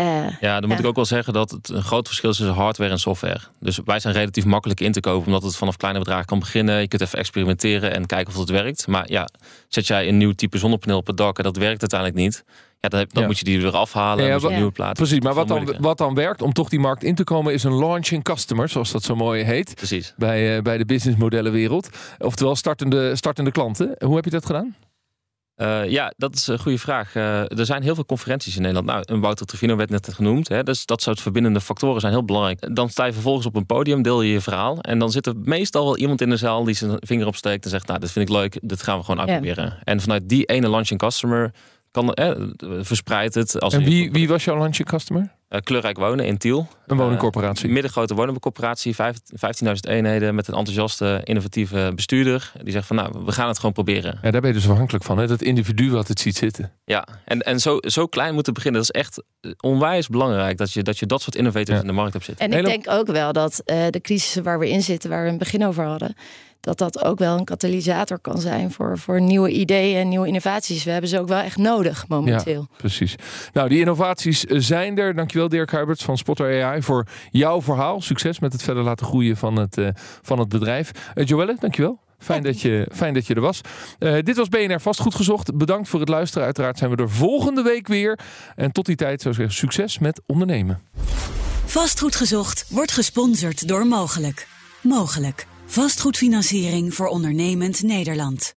Uh, 0.02 0.40
ja, 0.40 0.60
dan 0.60 0.68
moet 0.68 0.78
ik 0.78 0.86
ook 0.86 0.94
wel 0.94 1.04
zeggen 1.04 1.32
dat 1.32 1.50
het 1.50 1.68
een 1.68 1.82
groot 1.82 2.06
verschil 2.06 2.30
is 2.30 2.36
tussen 2.36 2.54
hardware 2.54 2.90
en 2.90 2.98
software. 2.98 3.40
Dus 3.60 3.80
wij 3.84 4.00
zijn 4.00 4.14
relatief 4.14 4.44
makkelijk 4.44 4.80
in 4.80 4.92
te 4.92 5.00
kopen, 5.00 5.26
omdat 5.26 5.42
het 5.42 5.56
vanaf 5.56 5.76
kleine 5.76 5.98
bedragen 5.98 6.24
kan 6.24 6.38
beginnen. 6.38 6.80
Je 6.80 6.88
kunt 6.88 7.02
even 7.02 7.18
experimenteren 7.18 7.92
en 7.92 8.06
kijken 8.06 8.32
of 8.32 8.38
het 8.40 8.50
werkt. 8.50 8.86
Maar 8.86 9.10
ja, 9.10 9.28
zet 9.68 9.86
jij 9.86 10.08
een 10.08 10.16
nieuw 10.16 10.32
type 10.32 10.58
zonnepaneel 10.58 10.98
op 10.98 11.06
het 11.06 11.16
dak 11.16 11.38
en 11.38 11.44
dat 11.44 11.56
werkt 11.56 11.80
uiteindelijk 11.80 12.20
niet. 12.20 12.44
Ja, 12.80 12.88
dan, 12.88 13.04
dan 13.12 13.22
ja. 13.22 13.28
moet 13.28 13.38
je 13.38 13.44
die 13.44 13.60
weer 13.60 13.76
afhalen 13.76 14.30
en 14.30 14.40
ja, 14.40 14.48
nieuwe 14.48 14.70
platen. 14.70 14.94
Precies, 14.94 15.20
maar 15.20 15.34
wat 15.34 15.48
dan, 15.48 15.74
wat 15.78 15.98
dan 15.98 16.14
werkt 16.14 16.42
om 16.42 16.52
toch 16.52 16.68
die 16.68 16.80
markt 16.80 17.04
in 17.04 17.14
te 17.14 17.24
komen, 17.24 17.52
is 17.52 17.64
een 17.64 17.78
launching 17.78 18.24
customer, 18.24 18.68
zoals 18.68 18.90
dat 18.90 19.02
zo 19.02 19.16
mooi 19.16 19.42
heet. 19.42 19.74
Precies. 19.74 20.14
Bij, 20.16 20.56
uh, 20.56 20.62
bij 20.62 20.78
de 20.78 20.84
businessmodellenwereld. 20.84 21.88
Oftewel 22.18 22.56
startende, 22.56 23.16
startende 23.16 23.50
klanten. 23.50 23.94
Hoe 23.98 24.14
heb 24.14 24.24
je 24.24 24.30
dat 24.30 24.46
gedaan? 24.46 24.74
Uh, 25.62 25.88
ja, 25.88 26.12
dat 26.16 26.34
is 26.34 26.46
een 26.46 26.58
goede 26.58 26.78
vraag. 26.78 27.14
Uh, 27.14 27.58
er 27.58 27.66
zijn 27.66 27.82
heel 27.82 27.94
veel 27.94 28.04
conferenties 28.04 28.56
in 28.56 28.62
Nederland. 28.62 28.86
Nou, 28.86 29.02
een 29.04 29.20
Wouter 29.20 29.46
Trevino 29.46 29.76
werd 29.76 29.90
net 29.90 30.14
genoemd. 30.14 30.48
Hè, 30.48 30.62
dus 30.62 30.86
dat 30.86 31.02
soort 31.02 31.20
verbindende 31.20 31.60
factoren 31.60 32.00
zijn 32.00 32.12
heel 32.12 32.24
belangrijk. 32.24 32.76
Dan 32.76 32.88
sta 32.88 33.04
je 33.04 33.12
vervolgens 33.12 33.46
op 33.46 33.56
een 33.56 33.66
podium, 33.66 34.02
deel 34.02 34.22
je 34.22 34.32
je 34.32 34.40
verhaal. 34.40 34.80
En 34.80 34.98
dan 34.98 35.10
zit 35.10 35.26
er 35.26 35.34
meestal 35.42 35.84
wel 35.84 35.96
iemand 35.96 36.20
in 36.20 36.30
de 36.30 36.36
zaal 36.36 36.64
die 36.64 36.74
zijn 36.74 36.96
vinger 36.98 37.26
opsteekt 37.26 37.64
en 37.64 37.70
zegt... 37.70 37.86
nou, 37.86 38.00
dit 38.00 38.12
vind 38.12 38.28
ik 38.28 38.34
leuk, 38.34 38.58
dit 38.62 38.82
gaan 38.82 38.98
we 38.98 39.04
gewoon 39.04 39.20
uitproberen. 39.20 39.64
Ja. 39.64 39.78
En 39.84 40.00
vanuit 40.00 40.28
die 40.28 40.44
ene 40.44 40.68
launching 40.68 41.00
customer 41.00 41.50
kan, 41.90 42.14
eh, 42.14 42.30
verspreidt 42.80 43.34
het. 43.34 43.60
Als 43.60 43.74
en 43.74 43.84
wie, 43.84 44.12
wie 44.12 44.28
was 44.28 44.44
jouw 44.44 44.58
launching 44.58 44.88
customer? 44.88 45.32
Uh, 45.52 45.60
kleurrijk 45.60 45.98
wonen 45.98 46.24
in 46.24 46.38
Tiel. 46.38 46.68
Een 46.86 46.96
woningcorporatie. 46.96 47.66
Uh, 47.66 47.72
middengrote 47.72 48.14
woningcorporatie, 48.14 48.94
15.000 48.94 49.10
eenheden 49.80 50.34
met 50.34 50.48
een 50.48 50.54
enthousiaste, 50.54 51.20
innovatieve 51.24 51.92
bestuurder. 51.94 52.52
Die 52.62 52.72
zegt 52.72 52.86
van 52.86 52.96
nou, 52.96 53.24
we 53.24 53.32
gaan 53.32 53.48
het 53.48 53.56
gewoon 53.56 53.72
proberen. 53.72 54.18
Ja, 54.22 54.30
daar 54.30 54.40
ben 54.40 54.50
je 54.50 54.56
dus 54.56 54.68
afhankelijk 54.68 55.04
van, 55.04 55.18
hè? 55.18 55.26
dat 55.26 55.42
individu 55.42 55.90
wat 55.90 56.08
het 56.08 56.20
ziet 56.20 56.36
zitten. 56.36 56.72
Ja, 56.84 57.06
en, 57.24 57.40
en 57.40 57.60
zo, 57.60 57.78
zo 57.80 58.06
klein 58.06 58.34
moeten 58.34 58.54
beginnen. 58.54 58.80
Dat 58.80 58.94
is 58.94 59.00
echt 59.00 59.22
onwijs 59.60 60.08
belangrijk 60.08 60.58
dat 60.58 60.72
je 60.72 60.82
dat, 60.82 60.98
je 60.98 61.06
dat 61.06 61.22
soort 61.22 61.36
innovators 61.36 61.76
ja. 61.76 61.80
in 61.80 61.86
de 61.86 61.92
markt 61.92 62.12
hebt 62.12 62.24
zitten. 62.24 62.50
En 62.50 62.58
ik 62.58 62.64
denk 62.64 62.90
ook 62.90 63.06
wel 63.06 63.32
dat 63.32 63.62
uh, 63.64 63.84
de 63.90 64.00
crisissen 64.00 64.42
waar 64.42 64.58
we 64.58 64.70
in 64.70 64.82
zitten, 64.82 65.10
waar 65.10 65.20
we 65.20 65.26
in 65.26 65.34
het 65.34 65.42
begin 65.42 65.66
over 65.66 65.84
hadden 65.84 66.14
dat 66.62 66.78
dat 66.78 67.04
ook 67.04 67.18
wel 67.18 67.38
een 67.38 67.44
katalysator 67.44 68.18
kan 68.18 68.40
zijn 68.40 68.70
voor, 68.70 68.98
voor 68.98 69.20
nieuwe 69.20 69.50
ideeën 69.50 70.00
en 70.00 70.08
nieuwe 70.08 70.26
innovaties. 70.26 70.84
We 70.84 70.90
hebben 70.90 71.10
ze 71.10 71.20
ook 71.20 71.28
wel 71.28 71.40
echt 71.40 71.56
nodig 71.56 72.04
momenteel. 72.08 72.66
Ja, 72.70 72.76
precies. 72.76 73.14
Nou, 73.52 73.68
die 73.68 73.78
innovaties 73.78 74.40
zijn 74.40 74.98
er. 74.98 75.14
Dankjewel 75.42 75.66
Dirk 75.66 75.70
Huiberts 75.70 76.04
van 76.04 76.18
Spotter 76.18 76.64
AI 76.64 76.82
voor 76.82 77.06
jouw 77.30 77.62
verhaal. 77.62 78.00
Succes 78.00 78.38
met 78.38 78.52
het 78.52 78.62
verder 78.62 78.82
laten 78.82 79.06
groeien 79.06 79.36
van 79.36 79.56
het, 79.56 79.76
uh, 79.76 79.88
van 80.22 80.38
het 80.38 80.48
bedrijf. 80.48 80.90
Uh, 81.14 81.26
Joelle, 81.26 81.56
dankjewel. 81.60 82.00
Fijn 82.18 82.42
dat, 82.42 82.60
je, 82.60 82.88
fijn 82.92 83.14
dat 83.14 83.26
je 83.26 83.34
er 83.34 83.40
was. 83.40 83.60
Uh, 83.98 84.18
dit 84.22 84.36
was 84.36 84.48
BNR 84.48 84.80
Vastgoed 84.80 85.14
Gezocht. 85.14 85.56
Bedankt 85.56 85.88
voor 85.88 86.00
het 86.00 86.08
luisteren. 86.08 86.44
Uiteraard 86.44 86.78
zijn 86.78 86.90
we 86.90 86.96
er 86.96 87.10
volgende 87.10 87.62
week 87.62 87.88
weer. 87.88 88.18
En 88.56 88.72
tot 88.72 88.86
die 88.86 88.96
tijd 88.96 89.22
zou 89.22 89.34
ik 89.34 89.40
zeggen 89.40 89.58
succes 89.58 89.98
met 89.98 90.20
ondernemen. 90.26 90.80
Vastgoed 91.64 92.16
Gezocht 92.16 92.66
wordt 92.68 92.92
gesponsord 92.92 93.68
door 93.68 93.86
Mogelijk. 93.86 94.46
Mogelijk. 94.82 95.46
Vastgoedfinanciering 95.66 96.94
voor 96.94 97.06
ondernemend 97.06 97.82
Nederland. 97.82 98.50